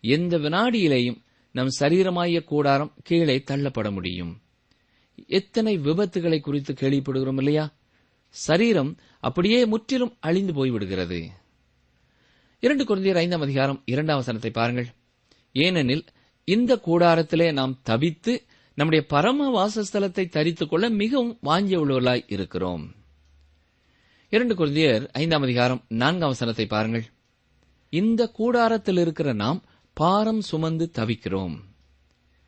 எந்த 0.00 0.38
வினாடியிலேயும் 0.38 1.22
நம் 1.52 1.68
சரீரமாய 1.80 2.44
கூடாரம் 2.44 2.92
கீழே 3.02 3.44
தள்ளப்பட 3.50 3.92
முடியும். 3.92 4.40
எத்தனை 5.26 5.78
விபத்துகளை 5.78 6.40
குறித்து 6.40 6.74
கேள்விப்படுகிறோம் 6.74 7.36
இல்லையா? 7.36 7.76
சரீரம் 8.28 8.96
அப்படியே 9.20 9.66
முற்றிலும் 9.66 10.16
அழிந்து 10.20 10.52
போய்விடுகிறது. 10.52 11.28
இரண்டு 12.60 12.84
குழந்தையர் 12.84 13.16
ஐந்தாம் 13.16 13.40
அதிகாரம் 13.40 13.82
இரண்டாம் 13.84 14.16
வசனத்தை 14.16 14.50
பாருங்கள். 14.50 14.86
ஏனெனில் 15.52 16.04
இந்த 16.44 16.80
கூடாரத்திலே 16.86 17.52
நாம் 17.52 17.80
தவித்து 17.86 18.46
நம்முடைய 18.74 19.06
பரம 19.08 19.48
வாசஸ்தலத்தை 19.50 20.28
தரித்துக் 20.28 20.70
கொள்ள 20.70 20.88
மிகவும் 20.88 21.38
வாஞ்சிய 21.42 21.78
உள்ளவர்களாய் 21.78 22.24
இருக்கிறோம். 22.28 22.94
இரண்டு 24.30 24.54
குழந்தையர் 24.54 25.10
ஐந்தாம் 25.12 25.42
அதிகாரம் 25.42 25.84
நான்காம் 25.88 26.28
வசனத்தை 26.28 26.66
பாருங்கள். 26.66 27.06
இந்த 27.88 28.28
கூடாரத்தில் 28.28 28.98
இருக்கிற 28.98 29.32
நாம் 29.32 29.64
பாரம் 29.92 30.40
சுமந்து 30.40 30.90
தவிக்கிறோம். 30.92 31.56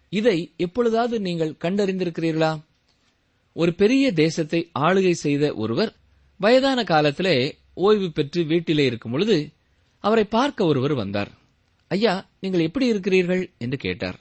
இதை 0.09 0.55
எப்பொழுதாவது 0.57 1.21
நீங்கள் 1.21 1.57
கண்டறிந்திருக்கிறீர்களா? 1.61 2.61
ஒரு 3.53 3.75
பெரிய 3.75 4.13
தேசத்தை 4.13 4.71
ஆளுகை 4.79 5.11
செய்த 5.11 5.55
ஒருவர் 5.55 5.97
வயதான 6.37 6.85
காலத்திலே 6.85 7.59
ஓய்வு 7.75 8.13
பெற்று 8.13 8.45
வீட்டிலே 8.45 8.85
இருக்கும் 8.85 9.13
பொழுது 9.13 9.51
அவரை 9.99 10.25
பார்க்க 10.25 10.65
ஒருவர் 10.65 10.95
வந்தார். 10.95 11.31
ஐயா 11.89 12.29
நீங்கள் 12.41 12.61
எப்படி 12.61 12.87
இருக்கிறீர்கள்? 12.87 13.51
என்று 13.59 13.77
கேட்டார். 13.77 14.19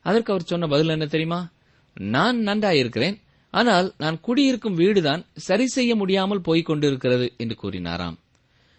அதற்கு 0.00 0.32
அவர் 0.32 0.44
சொன்ன 0.44 0.66
பதில் 0.66 0.88
என்ன 0.88 1.06
தெரியுமா? 1.06 1.50
நான் 1.94 2.38
நன்றாயிருக்கிறேன். 2.38 3.20
ஆனால் 3.50 3.94
நான் 3.98 4.20
குடியிருக்கும் 4.20 4.74
வீடுதான் 4.74 5.26
சரி 5.34 5.66
செய்ய 5.66 5.94
முடியாமல் 5.94 6.40
போய்க் 6.40 6.66
கொண்டிருக்கிறது 6.66 7.32
என்று 7.36 7.56
கூறினாராம். 7.62 8.16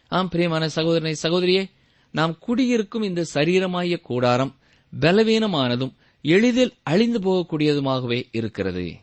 ஆம் 0.07 0.29
பிரியமான 0.29 0.69
சகோதரனை 0.69 1.15
சகோதரியே 1.23 1.71
நாம் 2.11 2.37
குடியிருக்கும் 2.39 3.01
இந்த 3.01 3.25
சரீரமாய 3.33 4.01
கூடாரம் 4.01 4.55
பலவீனமானதும் 4.99 5.93
எளிதில் 6.21 6.73
அழிந்து 6.83 7.19
போகக்கூடியதுமாகவே 7.19 8.27
இருக்கிறது. 8.31 8.95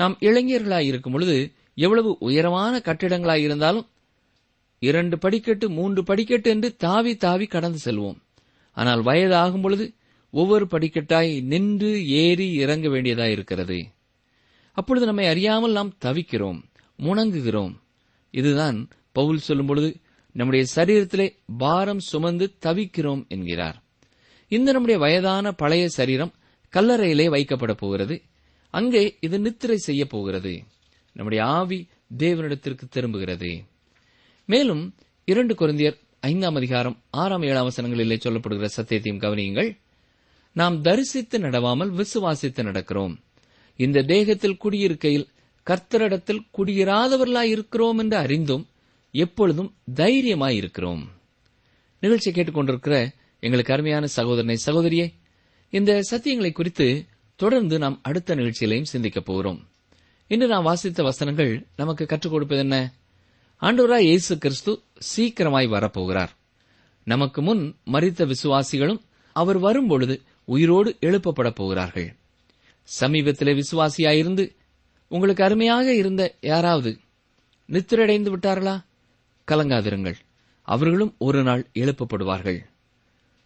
நாம் 0.00 0.16
இளைஞர்களாய் 0.20 0.88
இருக்கும் 0.90 1.12
பொழுது 1.12 1.36
எவ்வளவு 1.74 2.10
உயரமான 2.20 2.74
கட்டிடங்களாய் 2.78 3.46
இருந்தாலும் 3.48 3.86
இரண்டு 4.78 5.16
படிக்கட்டு 5.18 5.70
மூன்று 5.70 6.02
படிக்கட்டு 6.02 6.50
என்று 6.50 6.76
தாவி 6.76 7.12
தாவி 7.16 7.46
கடந்து 7.46 7.78
செல்வோம். 7.84 8.18
ஆனால் 8.72 9.02
வயதாகும் 9.02 9.62
பொழுது 9.62 9.86
ஒவ்வொரு 10.30 10.66
படிக்கட்டாய் 10.70 11.42
நின்று 11.42 11.90
ஏறி 12.08 12.48
இறங்க 12.52 12.88
வேண்டியதாய் 12.88 13.30
இருக்கிறது. 13.30 13.78
அப்பொழுது 14.72 15.06
நம்மை 15.06 15.26
அறியாமல் 15.26 15.72
நாம் 15.72 15.92
தவிக்கிறோம் 16.04 16.60
முணங்குகிறோம். 16.98 17.74
இதுதான் 18.30 18.78
பவுல் 19.12 19.38
சொல்லும் 19.38 19.66
பொழுது 19.66 19.90
நம்முடைய 20.34 20.64
சரீரத்திலே 20.76 21.26
பாரம் 21.58 22.02
சுமந்து 22.10 22.46
தவிக்கிறோம் 22.66 23.22
என்கிறார். 23.28 23.78
இந்த 24.48 24.68
நம்முடைய 24.72 25.00
வயதான 25.00 25.52
பழைய 25.52 25.88
சரீரம் 25.88 26.34
கல்லறையிலே 26.72 27.28
வைக்கப்பட 27.36 27.72
போகிறது. 27.72 28.16
அங்கே 28.70 29.16
இது 29.20 29.38
நித்திரை 29.38 29.76
செய்ய 29.76 30.06
போகிறது 30.06 30.62
நம்முடைய 31.12 31.44
ஆவி 31.44 31.88
தேவனிடத்திற்கு 32.18 32.84
திரும்புகிறது. 32.90 33.62
மேலும் 34.44 34.94
இரண்டு 35.24 35.54
குருந்தியர் 35.54 35.98
ஐந்தாம் 36.20 36.54
அதிகாரம் 36.54 37.02
ஆறாம் 37.10 37.42
ஏழாம் 37.42 37.68
வசனங்களிலே 37.68 38.16
சொல்லப்படுகிற 38.24 38.68
சத்தியத்தையும் 38.76 39.22
கவனியுங்கள். 39.24 39.76
நாம் 40.52 40.80
தரிசித்து 40.80 41.38
நடவாமல் 41.38 41.90
விசுவாசித்து 41.90 42.62
நடக்கிறோம். 42.62 43.14
இந்த 43.76 44.02
தேகத்தில் 44.02 44.56
குடியிருக்கையில் 44.56 45.28
கர்த்தரிடத்தில் 45.66 46.46
குடியிராதவர்களாய் 46.58 47.52
இருக்கிறோம் 47.54 47.98
என்று 47.98 48.16
அறிந்தும் 48.16 48.68
எப்பொழுதும் 49.10 49.74
தைரியமாய் 49.94 50.56
இருக்கிறோம். 50.56 51.10
நிகழ்ச்சி 52.00 52.30
கேட்டுக்கொண்டிருக்கிற 52.30 53.10
எங்களுக்கு 53.40 53.72
அருமையான 53.72 54.06
சகோதரனை 54.06 54.56
சகோதரியே 54.66 55.12
இந்த 55.70 56.02
சத்தியங்களை 56.10 56.52
குறித்து 56.52 57.06
தொடர்ந்து 57.40 57.78
நாம் 57.78 58.00
அடுத்த 58.02 58.34
நிகழ்ச்சியிலையும் 58.34 58.84
சிந்திக்கப் 58.84 59.24
போகிறோம். 59.24 59.68
இன்று 60.26 60.46
நாம் 60.46 60.62
வாசித்த 60.62 61.02
வசனங்கள் 61.02 61.66
நமக்கு 61.76 62.06
கற்றுக் 62.06 62.32
கொடுப்பது 62.32 62.60
என்ன? 62.60 62.92
ஆண்டவராய் 63.60 63.98
இயேசு 63.98 64.38
கிறிஸ்து 64.38 64.82
சீக்கிரமாய் 65.16 65.66
வரப்போகிறார். 65.66 66.28
நமக்கு 67.04 67.42
முன் 67.42 67.74
மறித்த 67.92 68.32
விசுவாசிகளும் 68.32 69.00
அவர் 69.32 69.58
வரும்பொழுது 69.58 70.22
உயிரோடு 70.44 70.96
எழுப்பப்பட 71.00 71.50
போகிறார்கள். 71.50 72.16
சமீபத்திலே 73.00 73.62
விசுவாசியாயிருந்து 73.62 74.56
உங்களுக்கு 75.08 75.44
அருமையாக 75.44 75.94
இருந்த 75.94 76.34
யாராவது 76.40 76.98
நித்திரடைந்து 77.68 78.30
விட்டார்களா? 78.30 78.84
கலங்காதிருங்கள். 79.50 80.14
அவர்களும் 80.62 81.14
ஒரு 81.18 81.42
நாள் 81.42 81.66
எழுப்பப்படுவார்கள். 81.74 82.58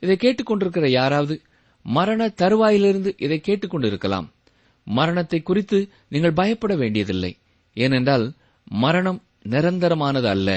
இதை 0.01 0.17
கேட்டுக்கொண்டிருக்கிற 0.17 0.89
யாராவது 0.89 1.43
மரண 1.85 2.27
தருவாயிலிருந்து 2.27 3.15
இதை 3.19 3.41
கேட்டுக்கொண்டிருக்கலாம். 3.47 4.27
மரணத்தை 4.85 5.43
குறித்து 5.43 5.89
நீங்கள் 6.09 6.33
பயப்பட 6.33 6.77
வேண்டியதில்லை. 6.77 7.37
ஏனென்றால் 7.75 8.33
மரணம் 8.65 9.23
நிரந்தரமானது 9.49 10.25
அல்ல. 10.25 10.51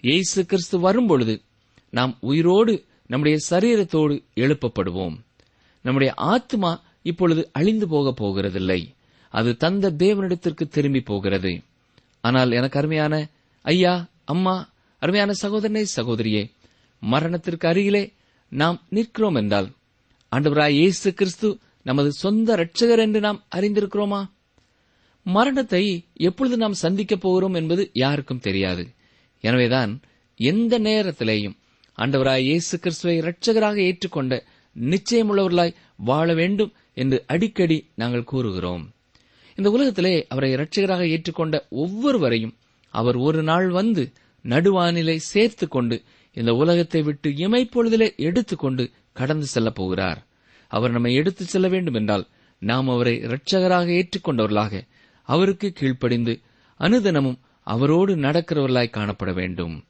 இயேசு 0.00 0.46
கிறிஸ்து 0.46 0.78
வரும்பொழுது 0.80 1.42
நாம் 1.90 2.16
உயிரோடு 2.20 2.84
நம்முடைய 3.06 3.38
சரீரத்தோடு 3.50 4.24
எழுப்பப்படுவோம். 4.34 5.16
நம்முடைய 5.82 6.14
ஆத்மா 6.14 6.82
இப்பொழுது 7.02 7.48
அழிந்து 7.52 7.88
போகப் 7.88 8.24
போகிறதில்லை. 8.24 8.80
அது 9.30 9.56
தந்த 9.56 9.90
தேவனிடத்திற்கு 9.90 10.64
திரும்பி 10.68 11.00
போகிறது. 11.00 11.62
ஆனால் 12.20 12.50
எனக்கு 12.50 12.78
அருமையான 12.78 13.28
ஐயா 13.62 14.08
அம்மா 14.24 14.72
அருமையான 14.98 15.32
சகோதரனே 15.42 15.84
சகோதரியே 15.96 16.50
மரணத்திற்கு 17.00 17.68
அருகிலே 17.68 18.12
நாம் 18.48 18.82
நிற்கிறோம் 18.88 19.34
என்றால் 19.34 19.68
ஆண்டவராய் 20.34 20.76
இயேசு 20.76 21.14
கிறிஸ்து 21.14 21.58
நமது 21.82 22.12
சொந்த 22.12 22.56
ரட்சகர் 22.56 22.98
என்று 22.98 23.20
நாம் 23.20 23.46
அறிந்திருக்கிறோமா? 23.56 24.20
மரணத்தை 25.26 26.04
எப்பொழுது 26.14 26.56
நாம் 26.56 26.72
சந்திக்கப் 26.72 27.20
போகிறோம் 27.20 27.54
என்பது 27.54 27.90
யாருக்கும் 27.92 28.40
தெரியாது. 28.40 28.84
எனவேதான் 29.40 30.00
எந்த 30.40 30.78
நேரத்திலேயும் 30.78 31.56
ஆண்டவராய் 31.98 32.46
இயேசு 32.48 32.78
கிறிஸ்துவை 32.78 33.18
ரட்சகராக 33.20 33.76
ஏற்றுக்கொண்ட 33.88 34.42
நிச்சயமுள்ளவர்களாய் 34.76 35.76
வாழ 35.96 36.34
வேண்டும் 36.34 36.72
என்று 36.94 37.24
அடிக்கடி 37.26 37.78
நாங்கள் 37.94 38.24
கூறுகிறோம். 38.24 38.84
இந்த 39.56 39.70
உலகத்திலே 39.70 40.26
அவரை 40.28 40.50
இரட்சகராக 40.54 41.02
ஏற்றுக்கொண்ட 41.06 41.56
ஒவ்வொருவரையும் 41.68 42.54
அவர் 42.94 43.16
ஒரு 43.16 43.42
நாள் 43.42 43.68
வந்து 43.68 44.12
நடுவானிலை 44.44 45.16
சேர்த்து 45.16 45.68
கொண்டு 45.68 46.02
இந்த 46.32 46.54
உலகத்தை 46.54 47.02
விட்டு 47.02 47.30
இமைப்பொழுதிலே 47.30 48.16
எடுத்துக்கொண்டு 48.16 48.84
கடந்து 49.14 49.46
செல்லப் 49.46 49.74
போகிறார். 49.74 50.26
அவர் 50.68 50.90
நம்மை 50.90 51.14
எடுத்துச் 51.14 51.48
செல்ல 51.48 51.68
வேண்டும் 51.68 51.94
என்றால் 51.94 52.26
நாம் 52.58 52.88
அவரை 52.88 53.20
இரட்சகராக 53.20 54.02
ஏற்றுக்கொண்டவர்களாக 54.02 54.86
அவருக்கு 55.22 55.72
கீழ்ப்படிந்து 55.72 56.40
அனுதினமும் 56.78 57.38
அவரோடு 57.62 58.16
நடக்கிறவர்களாய் 58.16 58.90
காணப்பட 58.90 59.32
வேண்டும். 59.32 59.84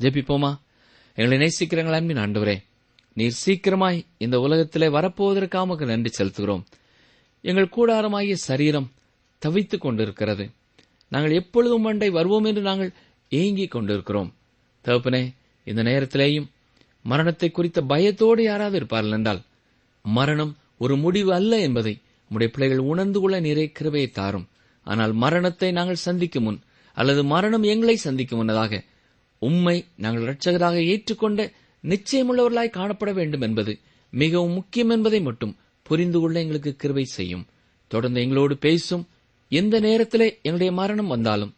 ஜெபிப்போமா? 0.00 0.58
எங்களை 1.14 1.46
நேசிக்கிறங்களா 1.46 1.92
அன்பின் 1.92 2.16
ஆண்டவரே. 2.16 2.62
நீர் 3.12 3.38
சீக்கிரமாய் 3.46 4.04
இந்த 4.18 4.40
உலகத்திலே 4.40 4.86
வரப்போவதற்காமக்கு 4.86 5.86
நன்றி 5.86 6.24
செலுத்துகிறோம். 6.24 6.64
எங்கள் 7.40 7.70
கூடாரமாகிய 7.76 8.32
சரீரம் 8.32 8.92
தவித்துக் 9.38 9.80
கொண்டிருக்கிறது. 9.80 10.50
நாங்கள் 11.08 11.32
எப்பொழுதும் 11.32 11.82
மண்டை 11.82 12.10
வருவோம் 12.10 12.44
என்று 12.44 12.60
நாங்கள் 12.60 12.92
ஏங்கிக் 13.28 13.70
கொண்டிருக்கிறோம். 13.70 14.34
தகப்பனே 14.84 15.34
இந்த 15.64 15.82
நேரத்திலேயும் 15.82 16.48
மரணத்தை 17.10 17.48
குறித்த 17.50 17.78
பயத்தோடு 17.82 18.42
யாராவது 18.42 18.76
இருப்பார்கள் 18.76 19.16
என்றால் 19.18 19.40
மரணம் 20.04 20.52
ஒரு 20.78 20.94
முடிவு 20.96 21.30
அல்ல 21.38 21.52
என்பதை 21.66 21.94
நம்முடைய 22.20 22.48
பிள்ளைகள் 22.54 22.88
உணர்ந்து 22.92 23.18
கொள்ள 23.20 23.36
நிறை 23.40 23.66
கிருபையை 23.72 24.08
தாரும். 24.10 24.46
ஆனால் 24.86 25.12
மரணத்தை 25.22 25.68
நாங்கள் 25.72 26.04
சந்திக்கும் 26.06 26.44
முன் 26.44 26.58
அல்லது 26.96 27.22
மரணம் 27.24 27.64
எங்களை 27.72 27.96
சந்திக்கும் 27.96 28.38
முன்னதாக 28.38 28.82
உம்மை 29.42 29.76
நாங்கள் 29.96 30.24
இரட்சகராக 30.24 30.76
ஏற்றுக்கொண்ட 30.92 31.40
நிச்சயமுள்ளவர்களாய் 31.84 32.76
காணப்பட 32.76 33.10
வேண்டும் 33.12 33.40
என்பது 33.40 33.72
மிகவும் 34.12 34.54
முக்கியம் 34.58 34.90
என்பதை 34.90 35.20
மட்டும் 35.20 35.56
புரிந்து 35.86 36.18
கொள்ள 36.20 36.36
எங்களுக்கு 36.40 36.72
கிருவை 36.82 37.04
செய்யும். 37.16 37.44
தொடர்ந்து 37.90 38.20
எங்களோடு 38.20 38.54
பேசும் 38.56 39.04
எந்த 39.50 39.76
நேரத்திலே 39.80 40.28
எங்களுடைய 40.36 40.72
மரணம் 40.72 41.06
வந்தாலும் 41.06 41.52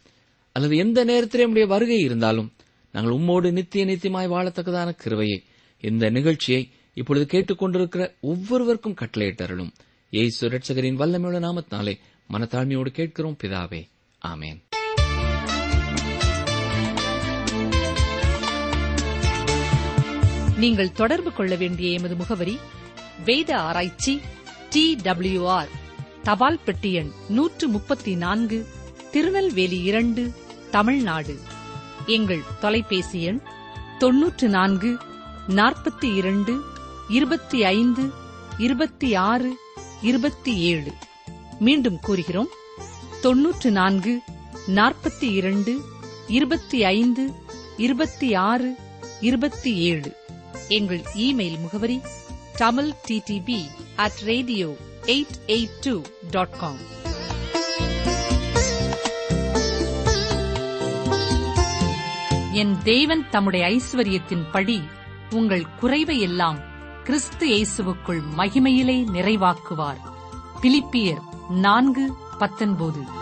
அல்லது 0.56 0.74
எந்த 0.76 1.00
நேரத்திலே 1.04 1.42
நம்முடைய 1.42 1.68
வருகை 1.74 1.98
இருந்தாலும் 1.98 2.48
நாங்கள் 2.90 3.12
உம்மோடு 3.12 3.53
நித்திய 3.53 3.85
நித்தியமாய் 3.85 4.33
வாழத்தக்கதான 4.35 4.96
கிருவையை 5.05 5.42
இந்த 5.81 6.11
நிகழ்ச்சியை 6.11 6.70
இப்பொழுது 6.94 7.38
கேட்டுக்கொண்டிருக்கிற 7.38 8.11
ஒவ்வொருவருக்கும் 8.20 8.96
கட்டளையிட்டருளும். 9.00 9.72
ஏசு 10.11 10.48
ரட்சகரின் 10.48 10.98
வல்லமையுள்ள 10.98 11.38
நாமத்தினாலே 11.38 11.98
மனத்தாழ்மையோடு 12.33 12.88
கேட்கிறோம் 12.88 13.37
பிதாவே. 13.42 13.88
ஆமேன். 14.26 14.59
நீங்கள் 20.57 20.92
தொடர்பு 20.92 21.33
கொள்ள 21.33 21.55
வேண்டிய 21.55 21.98
எமது 21.98 22.16
முகவரி 22.16 22.59
வேத 23.24 23.59
ஆராய்ச்சி 23.59 24.20
டி 24.70 24.96
டபிள்யூ 25.03 25.48
ஆர் 25.48 25.68
தபால் 26.22 26.61
பெட்டி 26.64 26.92
எண் 26.92 27.11
நூற்று 27.29 27.68
முப்பத்தி 27.68 28.14
நான்கு 28.14 28.66
திருநெல்வேலி 29.11 29.83
இரண்டு 29.83 30.33
தமிழ்நாடு. 30.70 31.49
எங்கள் 32.16 32.42
தொலைபேசி 32.61 33.18
எண் 33.23 33.40
தொன்னூற்று 33.99 34.49
நான்கு 34.49 34.90
நாற்பத்தி 35.49 36.09
இரண்டு 36.14 36.53
இருபத்தி 37.09 37.59
ஐந்து 37.70 38.05
இருபத்தி 38.59 39.14
ஆறு 39.14 39.51
இருபத்தி 40.03 40.53
ஏழு 40.70 40.92
மீண்டும் 41.59 41.99
கூறுகிறோம். 42.01 42.51
தொன்னூற்று 43.20 43.70
நான்கு 43.70 44.14
நாற்பத்தி 44.79 45.29
இரண்டு 45.33 45.73
இருபத்தி 46.29 46.79
ஐந்து 46.85 47.25
இருபத்தி 47.77 48.35
ஆறு 48.35 48.70
இருபத்தி 49.20 49.73
ஏழு 49.90 50.12
எங்கள் 50.68 51.03
இமெயில் 51.27 51.61
முகவரி 51.61 51.99
Tamil 52.57 52.92
TDP 53.09 53.61
at 53.96 54.20
radio 54.25 54.70
eight 55.07 55.38
eight 55.46 55.79
two 55.81 55.94
dot 56.31 56.59
com. 56.59 56.81
என் 62.61 62.77
தேவன் 62.83 63.29
தம்முடைய 63.31 63.66
ஐஸ்வர்யத்தின் 63.66 64.51
படி 64.53 64.83
உங்கள் 65.31 65.64
குறைவை 65.81 66.20
எல்லாம் 66.20 66.59
கிறிஸ்து 67.05 67.46
இயேசுவுக்குள் 67.49 68.20
மகிமையிலே 68.37 68.96
நிறைவாக்குவார். 69.16 70.01
பிலிப்பியர் 70.62 71.23
நான்கு 71.49 72.16
பத்தொன்பது. 72.38 73.18